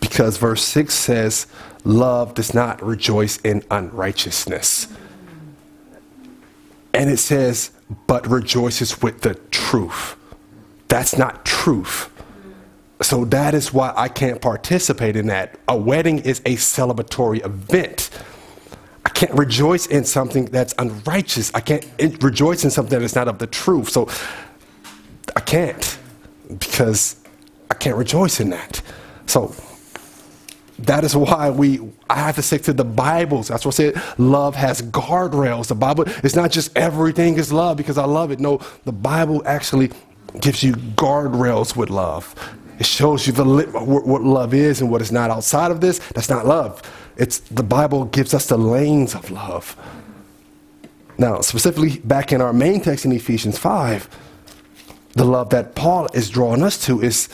Because 0.01 0.39
verse 0.39 0.63
6 0.63 0.95
says, 0.95 1.47
Love 1.85 2.35
does 2.35 2.55
not 2.55 2.83
rejoice 2.83 3.37
in 3.39 3.63
unrighteousness. 3.71 4.89
And 6.95 7.11
it 7.11 7.19
says, 7.19 7.71
But 8.07 8.27
rejoices 8.27 9.01
with 9.01 9.21
the 9.21 9.35
truth. 9.51 10.17
That's 10.89 11.17
not 11.17 11.45
truth. 11.45 12.11
So 13.03 13.25
that 13.27 13.55
is 13.55 13.73
why 13.73 13.93
I 13.97 14.09
can't 14.09 14.41
participate 14.41 15.17
in 15.17 15.27
that. 15.27 15.59
A 15.69 15.77
wedding 15.77 16.19
is 16.21 16.41
a 16.41 16.57
celebratory 16.57 17.45
event. 17.45 18.11
I 19.05 19.11
can't 19.11 19.33
rejoice 19.35 19.87
in 19.87 20.05
something 20.05 20.47
that's 20.47 20.75
unrighteous. 20.79 21.53
I 21.55 21.61
can't 21.61 21.87
rejoice 22.23 22.65
in 22.65 22.71
something 22.71 22.99
that 22.99 23.05
is 23.05 23.15
not 23.15 23.29
of 23.29 23.39
the 23.39 23.47
truth. 23.47 23.91
So 23.91 24.09
I 25.37 25.41
can't 25.41 25.99
because 26.49 27.17
I 27.71 27.75
can't 27.75 27.97
rejoice 27.97 28.41
in 28.41 28.51
that. 28.51 28.83
So 29.27 29.55
that 30.81 31.05
is 31.05 31.17
why 31.17 31.51
we 31.51 31.81
I 32.11 32.17
have 32.17 32.37
to 32.37 32.43
stick 32.43 32.63
to 32.63 32.73
the 32.73 32.85
Bibles. 32.85 33.49
That's 33.49 33.65
what 33.65 33.75
I 33.75 33.93
said. 33.93 34.03
Love 34.19 34.55
has 34.55 34.83
guardrails. 34.83 35.69
The 35.69 35.75
Bible 35.75 36.05
it's 36.23 36.37
not 36.37 36.51
just 36.51 36.77
everything 36.77 37.37
is 37.39 37.53
love 37.53 37.77
because 37.77 37.99
I 37.99 38.05
love 38.05 38.31
it. 38.31 38.41
No, 38.41 38.61
the 38.85 38.93
Bible 38.93 39.43
actually 39.47 39.91
gives 40.41 40.63
you 40.63 40.73
guardrails 40.75 41.77
with 41.77 41.91
love. 41.91 42.35
It 42.79 42.87
shows 42.87 43.27
you 43.27 43.33
the 43.33 43.45
what 43.45 44.23
love 44.23 44.53
is 44.53 44.81
and 44.81 44.91
what 44.91 45.01
is 45.01 45.11
not 45.11 45.31
outside 45.31 45.71
of 45.71 45.81
this. 45.81 45.99
That's 46.11 46.29
not 46.29 46.47
love. 46.47 46.83
It's 47.17 47.39
the 47.39 47.63
Bible 47.63 48.05
gives 48.05 48.35
us 48.35 48.47
the 48.47 48.59
lanes 48.59 49.15
of 49.15 49.31
love. 49.31 49.77
Now, 51.19 51.41
specifically 51.41 51.99
back 52.01 52.33
in 52.33 52.43
our 52.43 52.53
main 52.53 52.83
text 52.83 53.07
in 53.07 53.13
Ephesians 53.13 53.59
5, 53.59 54.09
the 55.15 55.25
love 55.25 55.49
that 55.51 55.75
Paul 55.75 56.09
is 56.13 56.29
drawing 56.29 56.63
us 56.63 56.85
to 56.85 57.01
is 57.01 57.31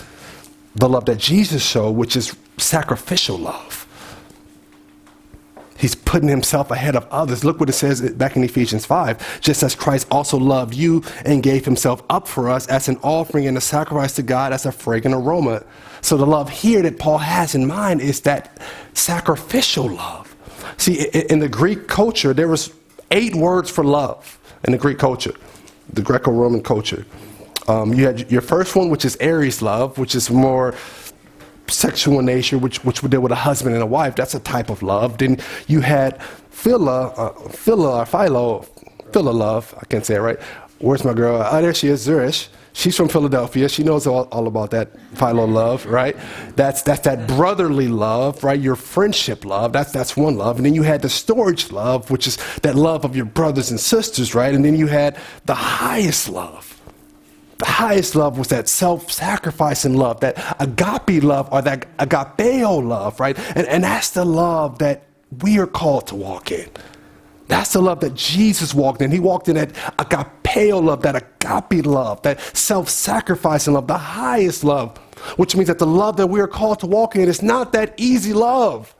the 0.76 0.88
love 0.88 1.06
that 1.06 1.18
Jesus 1.18 1.66
showed, 1.66 1.90
which 1.92 2.14
is 2.16 2.36
sacrificial 2.62 3.38
love. 3.38 3.86
He's 5.82 5.96
putting 5.96 6.28
himself 6.28 6.70
ahead 6.70 6.94
of 6.94 7.08
others. 7.10 7.44
Look 7.44 7.58
what 7.58 7.68
it 7.68 7.72
says 7.72 8.00
back 8.12 8.36
in 8.36 8.44
Ephesians 8.44 8.86
5. 8.86 9.40
Just 9.40 9.64
as 9.64 9.74
Christ 9.74 10.06
also 10.12 10.38
loved 10.38 10.74
you 10.74 11.02
and 11.24 11.42
gave 11.42 11.64
himself 11.64 12.04
up 12.08 12.28
for 12.28 12.48
us 12.48 12.68
as 12.68 12.86
an 12.86 12.98
offering 13.02 13.48
and 13.48 13.58
a 13.58 13.60
sacrifice 13.60 14.12
to 14.14 14.22
God 14.22 14.52
as 14.52 14.64
a 14.64 14.70
fragrant 14.70 15.16
aroma. 15.16 15.64
So 16.00 16.16
the 16.16 16.24
love 16.24 16.50
here 16.50 16.82
that 16.82 17.00
Paul 17.00 17.18
has 17.18 17.56
in 17.56 17.66
mind 17.66 18.00
is 18.00 18.20
that 18.20 18.62
sacrificial 18.94 19.88
love. 19.88 20.36
See, 20.76 21.02
in 21.02 21.40
the 21.40 21.48
Greek 21.48 21.88
culture, 21.88 22.32
there 22.32 22.46
was 22.46 22.72
eight 23.10 23.34
words 23.34 23.68
for 23.68 23.82
love 23.82 24.38
in 24.62 24.70
the 24.70 24.78
Greek 24.78 24.98
culture, 24.98 25.34
the 25.92 26.02
Greco-Roman 26.02 26.62
culture. 26.62 27.04
Um, 27.66 27.92
you 27.92 28.06
had 28.06 28.30
your 28.30 28.40
first 28.40 28.76
one, 28.76 28.88
which 28.88 29.04
is 29.04 29.16
Eros 29.20 29.62
love, 29.62 29.98
which 29.98 30.14
is 30.14 30.30
more 30.30 30.72
sexual 31.68 32.22
nature, 32.22 32.58
which, 32.58 32.84
which 32.84 33.02
would 33.02 33.10
deal 33.10 33.20
with 33.20 33.32
a 33.32 33.36
husband 33.36 33.74
and 33.74 33.82
a 33.82 33.86
wife. 33.86 34.16
That's 34.16 34.34
a 34.34 34.40
type 34.40 34.70
of 34.70 34.82
love. 34.82 35.18
Then 35.18 35.38
you 35.66 35.80
had 35.80 36.22
phila, 36.50 37.08
uh, 37.08 37.48
phila 37.48 38.00
or 38.00 38.06
philo, 38.06 38.62
phila 39.12 39.30
love. 39.30 39.74
I 39.80 39.84
can't 39.86 40.04
say 40.04 40.16
it 40.16 40.20
right. 40.20 40.40
Where's 40.78 41.04
my 41.04 41.14
girl? 41.14 41.46
Oh, 41.48 41.62
there 41.62 41.74
she 41.74 41.88
is, 41.88 42.02
Zurich. 42.02 42.48
She's 42.74 42.96
from 42.96 43.08
Philadelphia. 43.08 43.68
She 43.68 43.82
knows 43.82 44.06
all, 44.06 44.24
all 44.32 44.46
about 44.46 44.70
that 44.70 44.98
philo 45.14 45.44
love, 45.44 45.84
right? 45.84 46.16
That's, 46.56 46.82
that's 46.82 47.00
that 47.00 47.28
brotherly 47.28 47.86
love, 47.86 48.42
right? 48.42 48.58
Your 48.58 48.76
friendship 48.76 49.44
love. 49.44 49.72
That's, 49.72 49.92
that's 49.92 50.16
one 50.16 50.36
love. 50.36 50.56
And 50.56 50.64
then 50.64 50.74
you 50.74 50.82
had 50.82 51.02
the 51.02 51.08
storge 51.08 51.70
love, 51.70 52.10
which 52.10 52.26
is 52.26 52.38
that 52.62 52.74
love 52.74 53.04
of 53.04 53.14
your 53.14 53.26
brothers 53.26 53.70
and 53.70 53.78
sisters, 53.78 54.34
right? 54.34 54.54
And 54.54 54.64
then 54.64 54.74
you 54.74 54.86
had 54.86 55.18
the 55.44 55.54
highest 55.54 56.30
love 56.30 56.81
the 57.62 57.70
highest 57.70 58.16
love 58.16 58.38
was 58.38 58.48
that 58.48 58.68
self-sacrificing 58.68 59.94
love, 59.94 60.18
that 60.18 60.34
agape 60.58 61.22
love, 61.22 61.48
or 61.52 61.62
that 61.62 61.86
agapeo 61.98 62.84
love, 62.84 63.20
right? 63.20 63.38
And, 63.54 63.68
and 63.68 63.84
that's 63.84 64.10
the 64.10 64.24
love 64.24 64.80
that 64.80 65.04
we 65.42 65.60
are 65.60 65.68
called 65.68 66.08
to 66.08 66.16
walk 66.16 66.50
in. 66.50 66.68
That's 67.46 67.72
the 67.72 67.80
love 67.80 68.00
that 68.00 68.14
Jesus 68.14 68.74
walked 68.74 69.00
in. 69.00 69.12
He 69.12 69.20
walked 69.20 69.48
in 69.48 69.54
that 69.54 69.74
agapeo 69.96 70.82
love, 70.82 71.02
that 71.02 71.14
agape 71.14 71.86
love, 71.86 72.20
that 72.22 72.40
self-sacrificing 72.40 73.74
love, 73.74 73.86
the 73.86 73.96
highest 73.96 74.64
love, 74.64 74.98
which 75.36 75.54
means 75.54 75.68
that 75.68 75.78
the 75.78 75.86
love 75.86 76.16
that 76.16 76.26
we 76.26 76.40
are 76.40 76.48
called 76.48 76.80
to 76.80 76.88
walk 76.88 77.14
in 77.14 77.28
is 77.28 77.42
not 77.42 77.72
that 77.74 77.94
easy 77.96 78.32
love. 78.32 78.92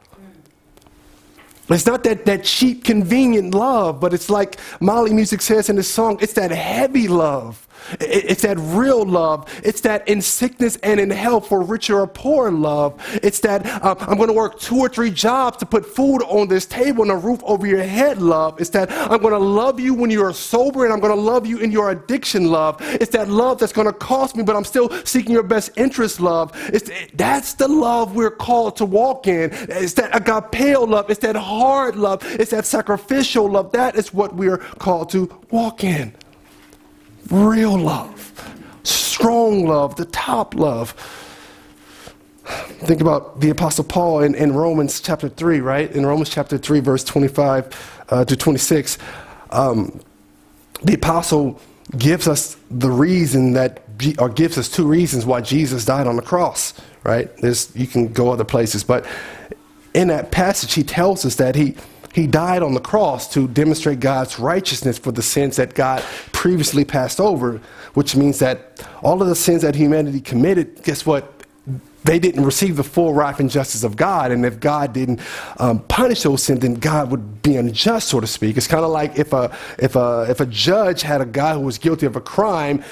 It's 1.68 1.86
not 1.86 2.04
that, 2.04 2.26
that 2.26 2.44
cheap, 2.44 2.84
convenient 2.84 3.54
love, 3.54 3.98
but 3.98 4.14
it's 4.14 4.30
like 4.30 4.58
Mali 4.78 5.12
Music 5.12 5.42
says 5.42 5.68
in 5.68 5.74
the 5.74 5.82
song, 5.82 6.18
it's 6.20 6.34
that 6.34 6.52
heavy 6.52 7.08
love 7.08 7.66
it's 8.00 8.42
that 8.42 8.58
real 8.58 9.04
love. 9.04 9.48
It's 9.64 9.80
that 9.82 10.06
in 10.08 10.22
sickness 10.22 10.76
and 10.82 11.00
in 11.00 11.10
health, 11.10 11.48
for 11.48 11.62
richer 11.62 12.00
or 12.00 12.06
poor 12.06 12.50
love. 12.50 13.00
It's 13.22 13.40
that 13.40 13.66
uh, 13.66 13.94
I'm 14.00 14.16
going 14.16 14.28
to 14.28 14.34
work 14.34 14.58
two 14.60 14.78
or 14.78 14.88
three 14.88 15.10
jobs 15.10 15.58
to 15.58 15.66
put 15.66 15.84
food 15.84 16.22
on 16.22 16.48
this 16.48 16.66
table 16.66 17.02
and 17.02 17.10
a 17.10 17.16
roof 17.16 17.42
over 17.44 17.66
your 17.66 17.82
head 17.82 18.20
love. 18.20 18.60
It's 18.60 18.70
that 18.70 18.90
I'm 18.90 19.20
going 19.20 19.34
to 19.34 19.38
love 19.38 19.80
you 19.80 19.94
when 19.94 20.10
you 20.10 20.24
are 20.24 20.32
sober 20.32 20.84
and 20.84 20.92
I'm 20.92 21.00
going 21.00 21.14
to 21.14 21.20
love 21.20 21.46
you 21.46 21.58
in 21.58 21.70
your 21.70 21.90
addiction 21.90 22.50
love. 22.50 22.76
It's 22.80 23.10
that 23.12 23.28
love 23.28 23.58
that's 23.58 23.72
going 23.72 23.86
to 23.86 23.92
cost 23.92 24.36
me, 24.36 24.42
but 24.42 24.56
I'm 24.56 24.64
still 24.64 24.90
seeking 25.04 25.32
your 25.32 25.42
best 25.42 25.70
interest 25.76 26.20
love. 26.20 26.52
It's, 26.72 26.90
that's 27.14 27.54
the 27.54 27.68
love 27.68 28.14
we're 28.14 28.30
called 28.30 28.76
to 28.76 28.84
walk 28.84 29.26
in. 29.26 29.50
It's 29.52 29.94
that 29.94 30.12
agapeo 30.12 30.88
love. 30.88 31.10
It's 31.10 31.20
that 31.20 31.36
hard 31.36 31.96
love. 31.96 32.22
It's 32.40 32.50
that 32.52 32.66
sacrificial 32.66 33.50
love. 33.50 33.72
That 33.72 33.96
is 33.96 34.14
what 34.14 34.34
we're 34.34 34.58
called 34.58 35.10
to 35.10 35.30
walk 35.50 35.84
in 35.84 36.14
real 37.32 37.78
love, 37.78 38.60
strong 38.84 39.66
love, 39.66 39.96
the 39.96 40.04
top 40.06 40.54
love. 40.54 40.92
Think 42.44 43.00
about 43.00 43.40
the 43.40 43.50
Apostle 43.50 43.84
Paul 43.84 44.22
in, 44.22 44.34
in 44.34 44.52
Romans 44.52 45.00
chapter 45.00 45.28
3, 45.28 45.60
right? 45.60 45.90
In 45.90 46.04
Romans 46.04 46.28
chapter 46.28 46.58
3, 46.58 46.80
verse 46.80 47.04
25 47.04 48.04
uh, 48.10 48.24
to 48.24 48.36
26. 48.36 48.98
Um, 49.50 50.00
the 50.82 50.94
Apostle 50.94 51.60
gives 51.96 52.28
us 52.28 52.56
the 52.70 52.90
reason 52.90 53.52
that, 53.52 53.82
or 54.18 54.28
gives 54.28 54.58
us 54.58 54.68
two 54.68 54.86
reasons 54.86 55.24
why 55.24 55.40
Jesus 55.40 55.84
died 55.84 56.06
on 56.06 56.16
the 56.16 56.22
cross, 56.22 56.74
right? 57.04 57.34
There's, 57.38 57.74
you 57.74 57.86
can 57.86 58.12
go 58.12 58.30
other 58.30 58.44
places, 58.44 58.84
but 58.84 59.06
in 59.94 60.08
that 60.08 60.30
passage, 60.30 60.74
he 60.74 60.82
tells 60.82 61.24
us 61.24 61.36
that 61.36 61.54
he, 61.54 61.76
he 62.12 62.26
died 62.26 62.62
on 62.62 62.74
the 62.74 62.80
cross 62.80 63.32
to 63.32 63.48
demonstrate 63.48 64.00
God's 64.00 64.38
righteousness 64.38 64.98
for 64.98 65.12
the 65.12 65.22
sins 65.22 65.56
that 65.56 65.74
God 65.74 66.02
previously 66.32 66.84
passed 66.84 67.20
over, 67.20 67.60
which 67.94 68.14
means 68.14 68.38
that 68.40 68.86
all 69.02 69.20
of 69.22 69.28
the 69.28 69.34
sins 69.34 69.62
that 69.62 69.74
humanity 69.74 70.20
committed, 70.20 70.82
guess 70.82 71.06
what? 71.06 71.32
They 72.04 72.18
didn't 72.18 72.44
receive 72.44 72.76
the 72.76 72.82
full 72.82 73.14
wrath 73.14 73.38
and 73.38 73.48
justice 73.48 73.84
of 73.84 73.96
God. 73.96 74.32
And 74.32 74.44
if 74.44 74.58
God 74.58 74.92
didn't 74.92 75.20
um, 75.58 75.78
punish 75.84 76.24
those 76.24 76.42
sins, 76.42 76.60
then 76.60 76.74
God 76.74 77.12
would 77.12 77.42
be 77.42 77.56
unjust, 77.56 78.08
so 78.08 78.18
to 78.18 78.26
speak. 78.26 78.56
It's 78.56 78.66
kind 78.66 78.84
of 78.84 78.90
like 78.90 79.16
if 79.18 79.32
a, 79.32 79.56
if, 79.78 79.94
a, 79.94 80.26
if 80.28 80.40
a 80.40 80.46
judge 80.46 81.02
had 81.02 81.20
a 81.20 81.24
guy 81.24 81.54
who 81.54 81.60
was 81.60 81.78
guilty 81.78 82.06
of 82.06 82.16
a 82.16 82.20
crime 82.20 82.82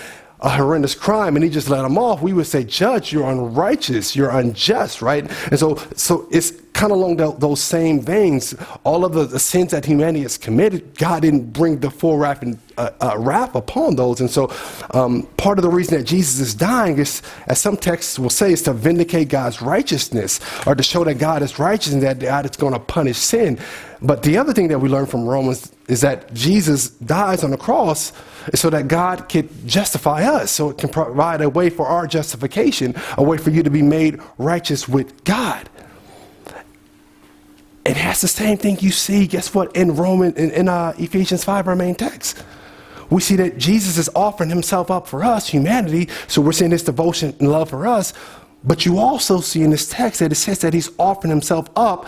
a 0.41 0.49
horrendous 0.49 0.95
crime 0.95 1.37
and 1.37 1.45
he 1.45 1.51
just 1.51 1.69
let 1.69 1.85
him 1.85 1.99
off, 1.99 2.23
we 2.23 2.33
would 2.33 2.47
say, 2.47 2.65
Judge, 2.65 3.13
you're 3.13 3.29
unrighteous, 3.29 4.17
you're 4.17 4.31
unjust, 4.31 5.03
right? 5.03 5.31
And 5.51 5.59
so, 5.59 5.77
so 5.97 6.27
it's 6.31 6.53
kind 6.73 6.93
of 6.93 6.99
along 6.99 7.17
the, 7.17 7.33
those 7.33 7.61
same 7.61 8.01
veins. 8.01 8.55
All 8.85 9.05
of 9.05 9.13
the, 9.13 9.27
the, 9.27 9.39
sins 9.39 9.73
that 9.73 9.85
humanity 9.85 10.23
has 10.23 10.39
committed, 10.39 10.97
God 10.97 11.23
didn't 11.23 11.53
bring 11.53 11.81
the 11.81 11.91
full 11.91 12.17
wrath, 12.17 12.43
and, 12.43 12.59
uh, 12.79 12.91
uh, 13.03 13.19
wrath 13.19 13.55
upon 13.55 13.97
those. 13.97 14.21
And 14.21 14.31
so, 14.31 14.51
um, 14.95 15.25
part 15.37 15.59
of 15.59 15.63
the 15.63 15.69
reason 15.69 15.99
that 15.99 16.05
Jesus 16.05 16.41
is 16.41 16.55
dying 16.55 16.97
is, 16.99 17.21
as 17.47 17.61
some 17.61 17.77
texts 17.77 18.19
will 18.19 18.31
say, 18.31 18.53
is 18.53 18.63
to 18.63 18.73
vindicate 18.73 19.29
God's 19.29 19.61
righteousness 19.61 20.41
or 20.67 20.75
to 20.75 20.83
show 20.83 21.05
that 21.05 21.19
God 21.19 21.43
is 21.43 21.59
righteous 21.59 21.93
and 21.93 22.03
that 22.03 22.19
God 22.19 22.47
is 22.47 22.57
going 22.57 22.73
to 22.73 22.81
punish 22.81 23.19
sin. 23.19 23.59
But 24.01 24.23
the 24.23 24.39
other 24.39 24.55
thing 24.55 24.69
that 24.69 24.79
we 24.79 24.89
learn 24.89 25.05
from 25.05 25.27
Romans 25.27 25.71
is 25.91 26.03
that 26.03 26.33
Jesus 26.33 26.91
dies 26.91 27.43
on 27.43 27.51
the 27.51 27.57
cross 27.57 28.13
so 28.55 28.71
that 28.71 28.87
God 28.87 29.29
could 29.29 29.49
justify 29.67 30.23
us, 30.23 30.53
so 30.53 30.71
it 30.71 30.79
can 30.79 30.89
provide 30.89 31.41
a 31.41 31.49
way 31.49 31.69
for 31.69 31.87
our 31.87 32.07
justification, 32.07 32.95
a 33.19 33.23
way 33.23 33.37
for 33.37 33.51
you 33.51 33.65
to 33.65 33.71
be 33.71 33.83
made 33.83 34.21
righteous 34.39 34.89
with 34.89 35.25
God. 35.25 35.69
It 37.85 37.97
has 37.97 38.21
the 38.21 38.29
same 38.29 38.57
thing 38.57 38.79
you 38.81 38.93
see, 38.93 39.27
guess 39.27 39.53
what, 39.53 39.75
in 39.75 39.97
Roman 39.97 40.33
in, 40.35 40.53
in 40.53 40.69
uh, 40.69 40.95
Ephesians 40.97 41.43
5, 41.43 41.67
our 41.67 41.75
main 41.75 41.97
text. 41.97 42.45
We 43.11 43.21
see 43.21 43.35
that 43.37 43.59
Jesus 43.59 43.99
is 43.99 44.09
offering 44.15 44.49
himself 44.49 44.93
up 44.93 45.09
for 45.09 45.25
us, 45.25 45.49
humanity, 45.49 46.09
so 46.29 46.41
we're 46.41 46.53
seeing 46.53 46.71
this 46.71 46.85
devotion 46.85 47.35
and 47.41 47.51
love 47.51 47.71
for 47.71 47.89
us. 47.89 48.13
But 48.63 48.87
you 48.87 48.99
also 48.99 49.41
see 49.41 49.63
in 49.63 49.71
this 49.71 49.89
text 49.89 50.21
that 50.21 50.31
it 50.31 50.37
says 50.37 50.61
that 50.61 50.73
he's 50.73 50.91
offering 50.99 51.31
himself 51.31 51.69
up 51.75 52.07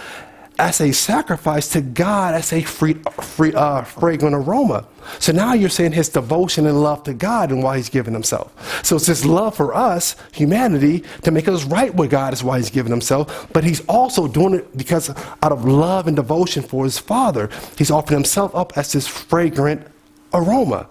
as 0.63 0.81
a 0.81 0.93
sacrifice 0.93 1.67
to 1.67 1.81
God 1.81 2.35
as 2.35 2.53
a 2.53 2.63
free, 2.63 2.95
free, 3.21 3.53
uh, 3.53 3.83
fragrant 3.83 4.33
aroma. 4.33 4.87
So 5.19 5.33
now 5.33 5.55
you're 5.55 5.69
saying 5.69 5.91
his 5.91 6.09
devotion 6.09 6.69
and 6.69 6.81
love 6.81 7.03
to 7.03 7.15
God 7.15 7.51
and 7.51 7.65
why 7.65 7.79
he's 7.79 7.89
giving 7.89 8.15
himself. 8.15 8.55
So 8.87 8.95
it's 8.95 9.07
his 9.07 9.27
love 9.27 9.57
for 9.57 9.75
us, 9.75 10.15
humanity, 10.33 11.03
to 11.23 11.33
make 11.33 11.49
us 11.49 11.65
right 11.65 11.93
with 11.93 12.13
God 12.13 12.33
is 12.33 12.45
why 12.45 12.59
he's 12.59 12.71
giving 12.71 12.93
himself. 12.93 13.49
But 13.53 13.65
he's 13.65 13.85
also 13.87 14.29
doing 14.29 14.55
it 14.55 14.77
because 14.77 15.11
out 15.43 15.51
of 15.51 15.65
love 15.65 16.07
and 16.07 16.15
devotion 16.15 16.63
for 16.63 16.85
his 16.85 16.97
Father, 16.97 17.51
he's 17.77 17.91
offering 17.91 18.19
himself 18.19 18.55
up 18.55 18.79
as 18.79 18.93
this 18.93 19.09
fragrant 19.09 19.85
aroma. 20.33 20.89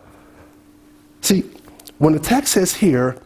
See, 1.22 1.46
when 1.98 2.12
the 2.12 2.20
text 2.20 2.52
says 2.52 2.76
here, 2.76 3.18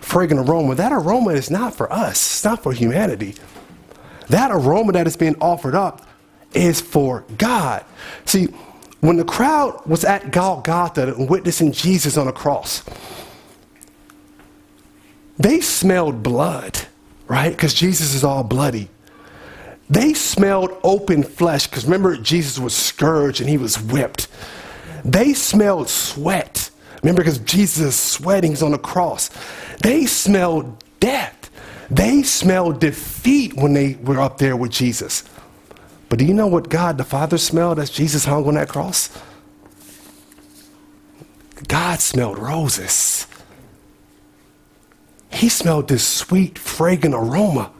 fragrant 0.00 0.48
aroma, 0.48 0.74
that 0.74 0.90
aroma 0.90 1.30
is 1.30 1.48
not 1.48 1.76
for 1.76 1.92
us, 1.92 2.16
it's 2.16 2.44
not 2.44 2.64
for 2.64 2.72
humanity. 2.72 3.36
That 4.28 4.50
aroma 4.50 4.92
that 4.92 5.06
is 5.06 5.16
being 5.16 5.36
offered 5.40 5.74
up 5.74 6.06
is 6.52 6.80
for 6.80 7.24
God. 7.38 7.84
See, 8.24 8.46
when 9.00 9.16
the 9.16 9.24
crowd 9.24 9.84
was 9.86 10.04
at 10.04 10.30
Golgotha 10.32 11.14
witnessing 11.18 11.72
Jesus 11.72 12.16
on 12.16 12.26
the 12.26 12.32
cross, 12.32 12.82
they 15.38 15.60
smelled 15.60 16.22
blood, 16.22 16.80
right? 17.28 17.50
Because 17.50 17.74
Jesus 17.74 18.14
is 18.14 18.24
all 18.24 18.42
bloody. 18.42 18.88
They 19.88 20.14
smelled 20.14 20.76
open 20.82 21.22
flesh, 21.22 21.66
because 21.68 21.84
remember, 21.84 22.16
Jesus 22.16 22.58
was 22.58 22.74
scourged 22.74 23.40
and 23.40 23.48
he 23.48 23.58
was 23.58 23.80
whipped. 23.80 24.28
They 25.04 25.34
smelled 25.34 25.88
sweat. 25.88 26.70
Remember, 27.02 27.22
because 27.22 27.38
Jesus 27.38 27.86
is 27.86 27.94
sweating, 27.94 28.50
he's 28.50 28.62
on 28.62 28.72
the 28.72 28.78
cross. 28.78 29.30
They 29.82 30.06
smelled 30.06 30.82
death. 30.98 31.35
They 31.90 32.22
smelled 32.22 32.80
defeat 32.80 33.54
when 33.54 33.74
they 33.74 33.94
were 33.94 34.20
up 34.20 34.38
there 34.38 34.56
with 34.56 34.72
Jesus. 34.72 35.24
But 36.08 36.18
do 36.18 36.24
you 36.24 36.34
know 36.34 36.46
what 36.46 36.68
God 36.68 36.98
the 36.98 37.04
Father 37.04 37.38
smelled 37.38 37.78
as 37.78 37.90
Jesus 37.90 38.24
hung 38.24 38.46
on 38.46 38.54
that 38.54 38.68
cross? 38.68 39.10
God 41.68 42.00
smelled 42.00 42.38
roses. 42.38 43.26
He 45.32 45.48
smelled 45.48 45.88
this 45.88 46.06
sweet, 46.06 46.58
fragrant 46.58 47.14
aroma. 47.14 47.72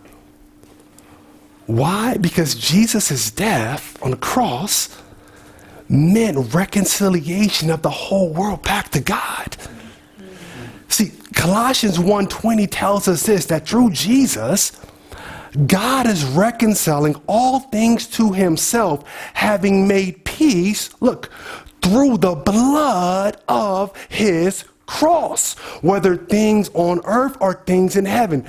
Why? 1.67 2.17
Because 2.17 2.55
Jesus' 2.55 3.31
death 3.31 4.01
on 4.03 4.13
the 4.13 4.17
cross 4.17 4.89
meant 5.89 6.55
reconciliation 6.55 7.71
of 7.71 7.83
the 7.83 7.91
whole 7.91 8.33
world 8.33 8.63
back 8.63 8.91
to 8.91 9.01
God. 9.01 9.57
See, 10.89 11.13
Colossians 11.35 11.99
1:20 11.99 12.67
tells 12.71 13.09
us 13.09 13.25
this 13.25 13.47
that 13.47 13.67
through 13.67 13.91
Jesus 13.91 14.73
God 15.67 16.07
is 16.07 16.25
reconciling 16.25 17.17
all 17.27 17.61
things 17.61 18.07
to 18.09 18.33
himself 18.33 19.05
having 19.35 19.89
made 19.89 20.25
peace 20.25 20.91
look 21.01 21.31
through 21.83 22.19
the 22.19 22.35
blood 22.35 23.39
of 23.49 23.97
his 24.09 24.65
cross 24.87 25.55
whether 25.81 26.17
things 26.17 26.71
on 26.75 27.01
earth 27.05 27.37
or 27.41 27.55
things 27.55 27.97
in 27.97 28.05
heaven. 28.05 28.45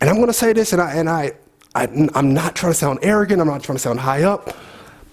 And 0.00 0.08
I'm 0.08 0.16
going 0.16 0.28
to 0.28 0.32
say 0.32 0.52
this 0.52 0.72
and 0.72 0.80
I 0.80 0.94
and 0.94 1.08
I, 1.10 1.32
I 1.74 1.84
I'm 2.14 2.32
not 2.32 2.54
trying 2.54 2.72
to 2.72 2.78
sound 2.78 3.00
arrogant 3.02 3.40
I'm 3.40 3.48
not 3.48 3.62
trying 3.62 3.76
to 3.76 3.82
sound 3.82 4.00
high 4.00 4.22
up 4.22 4.54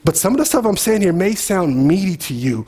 but 0.06 0.16
some 0.18 0.34
of 0.34 0.40
the 0.40 0.46
stuff 0.46 0.66
I'm 0.66 0.78
saying 0.78 1.02
here 1.02 1.14
may 1.14 1.36
sound 1.36 1.88
meaty 1.88 2.16
to 2.18 2.34
you 2.34 2.68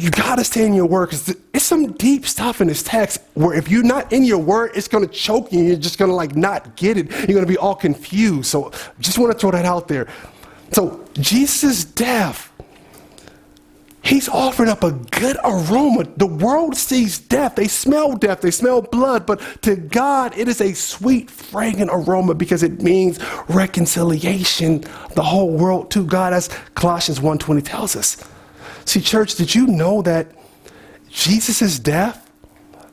you 0.00 0.10
got 0.10 0.36
to 0.36 0.44
stay 0.44 0.66
in 0.66 0.74
your 0.74 0.86
word 0.86 1.06
because 1.06 1.34
it's 1.54 1.64
some 1.64 1.92
deep 1.92 2.26
stuff 2.26 2.60
in 2.60 2.68
this 2.68 2.82
text 2.82 3.20
where 3.34 3.54
if 3.54 3.68
you're 3.68 3.82
not 3.82 4.12
in 4.12 4.24
your 4.24 4.38
word, 4.38 4.72
it's 4.74 4.88
going 4.88 5.06
to 5.06 5.12
choke 5.12 5.52
you. 5.52 5.62
You're 5.62 5.76
just 5.76 5.98
going 5.98 6.10
to 6.10 6.14
like 6.14 6.36
not 6.36 6.76
get 6.76 6.96
it. 6.96 7.10
You're 7.10 7.26
going 7.28 7.46
to 7.46 7.46
be 7.46 7.56
all 7.56 7.74
confused. 7.74 8.46
So 8.46 8.72
just 9.00 9.18
want 9.18 9.32
to 9.32 9.38
throw 9.38 9.50
that 9.52 9.64
out 9.64 9.88
there. 9.88 10.08
So 10.72 11.04
Jesus' 11.14 11.84
death, 11.84 12.52
he's 14.02 14.28
offering 14.28 14.68
up 14.68 14.84
a 14.84 14.92
good 14.92 15.36
aroma. 15.44 16.04
The 16.16 16.26
world 16.26 16.76
sees 16.76 17.18
death. 17.18 17.54
They 17.54 17.68
smell 17.68 18.16
death. 18.16 18.40
They 18.42 18.50
smell 18.50 18.82
blood. 18.82 19.24
But 19.26 19.40
to 19.62 19.76
God, 19.76 20.36
it 20.36 20.48
is 20.48 20.60
a 20.60 20.74
sweet, 20.74 21.30
fragrant 21.30 21.90
aroma 21.92 22.34
because 22.34 22.62
it 22.62 22.82
means 22.82 23.18
reconciliation, 23.48 24.84
the 25.14 25.22
whole 25.22 25.50
world 25.50 25.90
to 25.92 26.04
God, 26.04 26.32
as 26.32 26.48
Colossians 26.74 27.20
1.20 27.20 27.64
tells 27.64 27.96
us. 27.96 28.22
See, 28.86 29.00
church, 29.00 29.34
did 29.34 29.54
you 29.54 29.66
know 29.66 30.00
that 30.02 30.32
Jesus' 31.10 31.78
death 31.78 32.30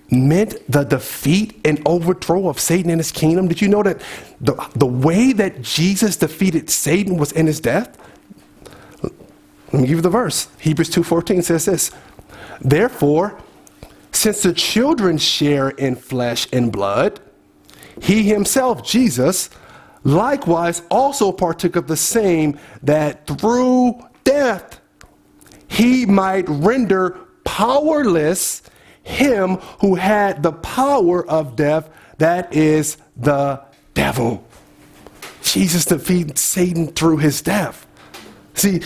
meant 0.09 0.55
the 0.69 0.83
defeat 0.83 1.59
and 1.63 1.81
overthrow 1.85 2.49
of 2.49 2.59
Satan 2.59 2.89
and 2.89 2.99
his 2.99 3.11
kingdom? 3.11 3.47
Did 3.47 3.61
you 3.61 3.67
know 3.67 3.83
that 3.83 4.01
the, 4.41 4.53
the 4.75 4.87
way 4.87 5.33
that 5.33 5.61
Jesus 5.61 6.17
defeated 6.17 6.69
Satan 6.69 7.17
was 7.17 7.31
in 7.31 7.47
his 7.47 7.59
death? 7.59 7.97
Let 9.01 9.81
me 9.81 9.87
give 9.87 9.97
you 9.97 10.01
the 10.01 10.09
verse. 10.09 10.47
Hebrews 10.59 10.89
2:14 10.89 11.43
says 11.43 11.65
this. 11.65 11.91
Therefore, 12.61 13.39
since 14.11 14.43
the 14.43 14.53
children 14.53 15.17
share 15.17 15.69
in 15.69 15.95
flesh 15.95 16.47
and 16.51 16.71
blood, 16.71 17.19
he 18.01 18.23
himself, 18.23 18.83
Jesus, 18.83 19.49
likewise 20.03 20.81
also 20.89 21.31
partook 21.31 21.75
of 21.75 21.87
the 21.87 21.97
same 21.97 22.59
that 22.81 23.25
through 23.27 23.99
death 24.23 24.79
he 25.73 26.05
might 26.05 26.45
render 26.47 27.17
powerless 27.43 28.61
him 29.01 29.55
who 29.81 29.95
had 29.95 30.43
the 30.43 30.51
power 30.51 31.27
of 31.27 31.55
death, 31.55 31.89
that 32.19 32.53
is 32.53 32.97
the 33.17 33.59
devil. 33.95 34.47
Jesus 35.41 35.85
defeated 35.85 36.37
Satan 36.37 36.87
through 36.87 37.17
his 37.17 37.41
death. 37.41 37.87
See, 38.53 38.81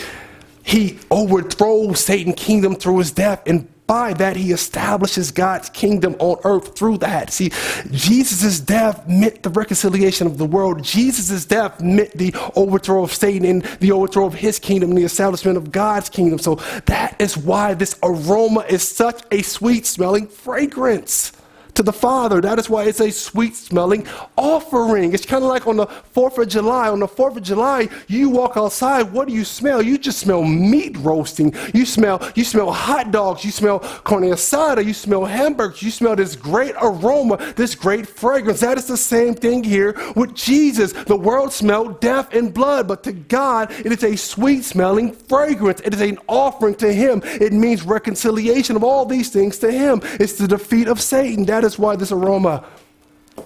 he 0.62 0.98
overthrows 1.10 2.00
Satan's 2.00 2.36
kingdom 2.36 2.74
through 2.74 2.98
his 2.98 3.12
death 3.12 3.42
and 3.44 3.68
by 3.88 4.12
that, 4.12 4.36
he 4.36 4.52
establishes 4.52 5.30
God's 5.30 5.70
kingdom 5.70 6.14
on 6.18 6.38
earth 6.44 6.78
through 6.78 6.98
that. 6.98 7.32
See, 7.32 7.50
Jesus' 7.90 8.60
death 8.60 9.08
meant 9.08 9.42
the 9.42 9.48
reconciliation 9.48 10.26
of 10.26 10.36
the 10.36 10.44
world. 10.44 10.84
Jesus' 10.84 11.46
death 11.46 11.80
meant 11.80 12.12
the 12.12 12.34
overthrow 12.54 13.02
of 13.02 13.14
Satan 13.14 13.46
and 13.46 13.62
the 13.80 13.92
overthrow 13.92 14.26
of 14.26 14.34
his 14.34 14.58
kingdom 14.58 14.90
and 14.90 14.98
the 14.98 15.04
establishment 15.04 15.56
of 15.56 15.72
God's 15.72 16.10
kingdom. 16.10 16.38
So 16.38 16.56
that 16.84 17.16
is 17.18 17.38
why 17.38 17.72
this 17.72 17.96
aroma 18.02 18.66
is 18.68 18.86
such 18.86 19.22
a 19.30 19.40
sweet 19.40 19.86
smelling 19.86 20.28
fragrance 20.28 21.32
to 21.78 21.82
the 21.84 21.92
Father. 21.92 22.40
That 22.40 22.58
is 22.58 22.68
why 22.68 22.84
it's 22.84 23.00
a 23.00 23.10
sweet 23.10 23.54
smelling 23.54 24.04
offering. 24.36 25.14
It's 25.14 25.24
kind 25.24 25.44
of 25.44 25.48
like 25.48 25.68
on 25.68 25.76
the 25.76 25.86
4th 25.86 26.36
of 26.38 26.48
July. 26.48 26.88
On 26.88 26.98
the 26.98 27.06
4th 27.06 27.36
of 27.36 27.42
July, 27.44 27.88
you 28.08 28.28
walk 28.28 28.56
outside, 28.56 29.12
what 29.12 29.28
do 29.28 29.34
you 29.34 29.44
smell? 29.44 29.80
You 29.80 29.96
just 29.96 30.18
smell 30.18 30.42
meat 30.42 30.96
roasting. 30.98 31.54
You 31.72 31.86
smell 31.86 32.20
you 32.34 32.42
smell 32.42 32.72
hot 32.72 33.12
dogs, 33.12 33.44
you 33.44 33.52
smell 33.52 33.78
carne 33.78 34.24
asada, 34.24 34.84
you 34.84 34.92
smell 34.92 35.24
hamburgers, 35.24 35.80
you 35.80 35.92
smell 35.92 36.16
this 36.16 36.34
great 36.34 36.74
aroma, 36.82 37.36
this 37.54 37.76
great 37.76 38.08
fragrance. 38.08 38.58
That 38.60 38.76
is 38.76 38.86
the 38.86 38.96
same 38.96 39.34
thing 39.34 39.62
here 39.62 39.96
with 40.16 40.34
Jesus. 40.34 40.92
The 40.92 41.16
world 41.16 41.52
smelled 41.52 42.00
death 42.00 42.34
and 42.34 42.52
blood, 42.52 42.88
but 42.88 43.04
to 43.04 43.12
God, 43.12 43.70
it 43.70 43.92
is 43.92 44.02
a 44.02 44.16
sweet 44.16 44.64
smelling 44.64 45.12
fragrance. 45.12 45.80
It 45.84 45.94
is 45.94 46.00
an 46.00 46.18
offering 46.26 46.74
to 46.76 46.92
him. 46.92 47.22
It 47.24 47.52
means 47.52 47.84
reconciliation 47.84 48.74
of 48.74 48.82
all 48.82 49.06
these 49.06 49.30
things 49.30 49.58
to 49.58 49.70
him. 49.70 50.00
It's 50.18 50.34
the 50.34 50.48
defeat 50.48 50.88
of 50.88 51.00
Satan. 51.00 51.44
That 51.44 51.64
is 51.64 51.67
is 51.68 51.78
why 51.78 51.96
this 51.96 52.10
aroma 52.10 52.64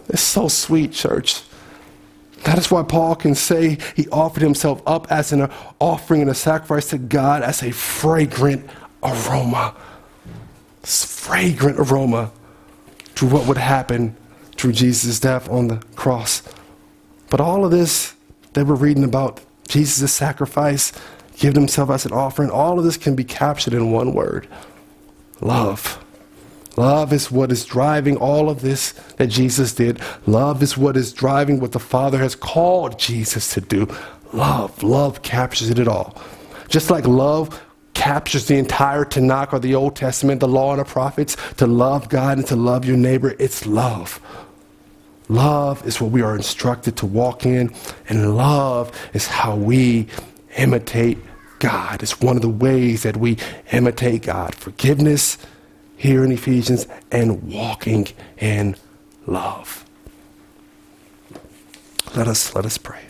is 0.08 0.20
so 0.20 0.48
sweet, 0.48 0.92
church. 0.92 1.42
That 2.44 2.58
is 2.58 2.70
why 2.70 2.82
Paul 2.82 3.14
can 3.14 3.34
say 3.34 3.78
he 3.94 4.08
offered 4.08 4.42
himself 4.42 4.82
up 4.86 5.10
as 5.12 5.32
an 5.32 5.48
offering 5.78 6.22
and 6.22 6.30
a 6.30 6.34
sacrifice 6.34 6.88
to 6.90 6.98
God 6.98 7.42
as 7.42 7.62
a 7.62 7.70
fragrant 7.70 8.68
aroma. 9.02 9.74
This 10.80 11.04
fragrant 11.04 11.78
aroma 11.78 12.32
to 13.16 13.26
what 13.26 13.46
would 13.46 13.58
happen 13.58 14.16
through 14.56 14.72
Jesus' 14.72 15.20
death 15.20 15.48
on 15.50 15.68
the 15.68 15.76
cross. 15.94 16.42
But 17.30 17.40
all 17.40 17.64
of 17.64 17.70
this 17.70 18.14
that 18.54 18.66
we're 18.66 18.74
reading 18.74 19.04
about 19.04 19.40
Jesus' 19.68 20.12
sacrifice, 20.12 20.92
giving 21.38 21.60
himself 21.60 21.90
as 21.90 22.04
an 22.04 22.12
offering, 22.12 22.50
all 22.50 22.78
of 22.78 22.84
this 22.84 22.96
can 22.96 23.14
be 23.14 23.24
captured 23.24 23.74
in 23.74 23.92
one 23.92 24.12
word 24.14 24.48
love. 25.40 26.04
Love 26.76 27.12
is 27.12 27.30
what 27.30 27.52
is 27.52 27.64
driving 27.64 28.16
all 28.16 28.48
of 28.48 28.62
this 28.62 28.92
that 29.16 29.26
Jesus 29.26 29.74
did. 29.74 30.00
Love 30.26 30.62
is 30.62 30.76
what 30.76 30.96
is 30.96 31.12
driving 31.12 31.60
what 31.60 31.72
the 31.72 31.78
Father 31.78 32.18
has 32.18 32.34
called 32.34 32.98
Jesus 32.98 33.52
to 33.54 33.60
do. 33.60 33.86
Love. 34.32 34.82
Love 34.82 35.22
captures 35.22 35.68
it 35.70 35.86
all. 35.86 36.20
Just 36.68 36.90
like 36.90 37.06
love 37.06 37.62
captures 37.92 38.46
the 38.46 38.56
entire 38.56 39.04
Tanakh 39.04 39.52
or 39.52 39.58
the 39.58 39.74
Old 39.74 39.94
Testament, 39.94 40.40
the 40.40 40.48
law 40.48 40.72
and 40.72 40.80
the 40.80 40.84
prophets, 40.84 41.36
to 41.58 41.66
love 41.66 42.08
God 42.08 42.38
and 42.38 42.46
to 42.46 42.56
love 42.56 42.84
your 42.84 42.96
neighbor, 42.96 43.34
it's 43.38 43.66
love. 43.66 44.20
Love 45.28 45.86
is 45.86 46.00
what 46.00 46.10
we 46.10 46.22
are 46.22 46.34
instructed 46.34 46.96
to 46.96 47.06
walk 47.06 47.46
in, 47.46 47.72
and 48.08 48.36
love 48.36 48.90
is 49.12 49.26
how 49.26 49.54
we 49.54 50.06
imitate 50.56 51.18
God. 51.58 52.02
It's 52.02 52.20
one 52.20 52.36
of 52.36 52.42
the 52.42 52.48
ways 52.48 53.02
that 53.02 53.16
we 53.16 53.36
imitate 53.70 54.22
God. 54.22 54.54
Forgiveness 54.54 55.38
here 56.02 56.24
in 56.24 56.32
Ephesians 56.32 56.88
and 57.12 57.44
walking 57.44 58.08
in 58.36 58.74
love. 59.24 59.86
Let 62.16 62.26
us 62.26 62.56
let 62.56 62.66
us 62.66 62.76
pray. 62.76 63.04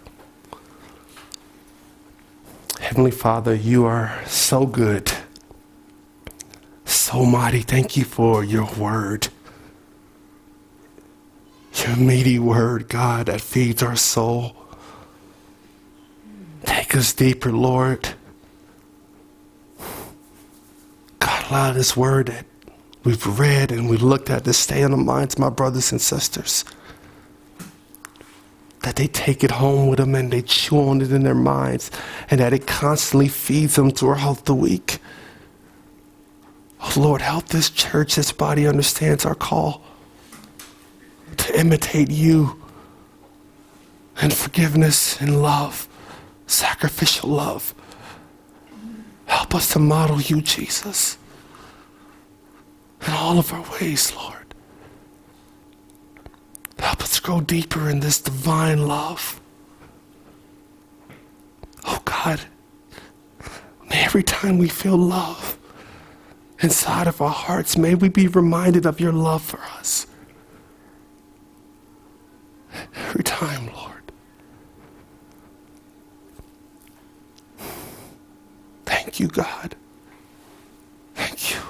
Heavenly 2.81 3.11
Father, 3.11 3.55
you 3.55 3.87
are 3.87 4.21
so 4.27 4.67
good, 4.67 5.11
so 6.85 7.25
mighty. 7.25 7.63
Thank 7.63 7.97
you 7.97 8.05
for 8.05 8.45
your 8.45 8.69
word. 8.75 9.29
Your 11.77 11.97
meaty 11.97 12.39
word, 12.39 12.91
God, 12.91 13.25
that 13.25 13.41
feeds 13.41 13.83
our 13.83 13.97
soul. 13.97 14.55
Take 16.67 16.95
us 16.95 17.15
deeper, 17.15 17.51
Lord. 17.51 18.11
God, 21.19 21.51
allow 21.51 21.73
this 21.73 21.97
word 21.97 22.27
that 22.27 22.45
we've 23.05 23.39
read 23.39 23.73
and 23.73 23.89
we've 23.89 24.03
looked 24.03 24.31
at 24.31 24.45
to 24.45 24.53
stay 24.53 24.83
on 24.83 24.93
the 24.93 24.97
minds 24.97 25.35
of 25.35 25.41
my 25.41 25.51
brothers 25.51 25.93
and 25.93 26.01
sisters. 26.01 26.65
That 28.83 28.97
they 28.97 29.07
take 29.07 29.45
it 29.45 29.53
home 29.53 29.89
with 29.89 29.99
them 29.99 30.15
and 30.15 30.33
they 30.33 30.43
chew 30.43 30.81
on 30.81 31.01
it 31.01 31.13
in 31.13 31.23
their 31.23 31.35
minds, 31.35 31.91
and 32.31 32.41
that 32.41 32.53
it 32.53 32.67
constantly 32.67 33.29
feeds 33.29 33.77
them 33.77 33.91
throughout 33.91 34.45
the 34.45 34.55
week. 34.55 34.99
Oh 36.81 36.95
Lord, 36.97 37.21
help 37.21 37.47
this 37.47 37.71
church, 37.71 38.17
this 38.17 38.33
body 38.33 38.67
understands 38.67 39.25
our 39.25 39.37
call 39.37 39.83
to 41.37 41.59
imitate 41.59 42.11
you 42.11 42.61
and 44.21 44.33
forgiveness 44.33 45.21
and 45.21 45.41
love, 45.41 45.89
sacrificial 46.47 47.31
love. 47.31 47.75
Help 49.27 49.55
us 49.55 49.73
to 49.73 49.79
model 49.79 50.21
you, 50.21 50.43
Jesus 50.43 51.19
in 53.07 53.13
all 53.13 53.39
of 53.39 53.53
our 53.53 53.65
ways, 53.81 54.15
Lord. 54.15 54.37
Help 56.79 57.03
us 57.03 57.19
grow 57.21 57.41
deeper 57.41 57.89
in 57.89 58.01
this 58.01 58.21
divine 58.21 58.87
love. 58.87 59.41
Oh 61.85 62.01
God, 62.05 62.41
may 63.89 64.05
every 64.05 64.23
time 64.23 64.59
we 64.59 64.69
feel 64.69 64.97
love 64.97 65.59
inside 66.61 67.07
of 67.07 67.21
our 67.21 67.31
hearts, 67.31 67.77
may 67.77 67.95
we 67.95 68.09
be 68.09 68.29
reminded 68.29 68.87
of 68.87 69.01
your 69.01 69.13
love 69.13 69.43
for 69.43 69.61
us. 69.79 70.07
Every 72.95 73.25
time, 73.25 73.67
Lord. 73.75 74.13
Thank 78.85 79.21
you, 79.21 79.29
God. 79.29 79.77
Thank 81.15 81.53
you. 81.55 81.61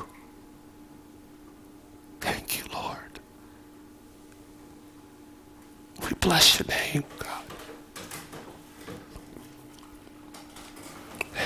Thank 2.23 2.59
you, 2.59 2.65
Lord. 2.73 3.19
We 6.03 6.15
bless 6.21 6.59
your 6.61 6.69
name, 6.69 7.05
God. 7.19 7.43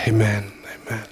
Amen. 0.06 0.52
Amen. 0.86 1.06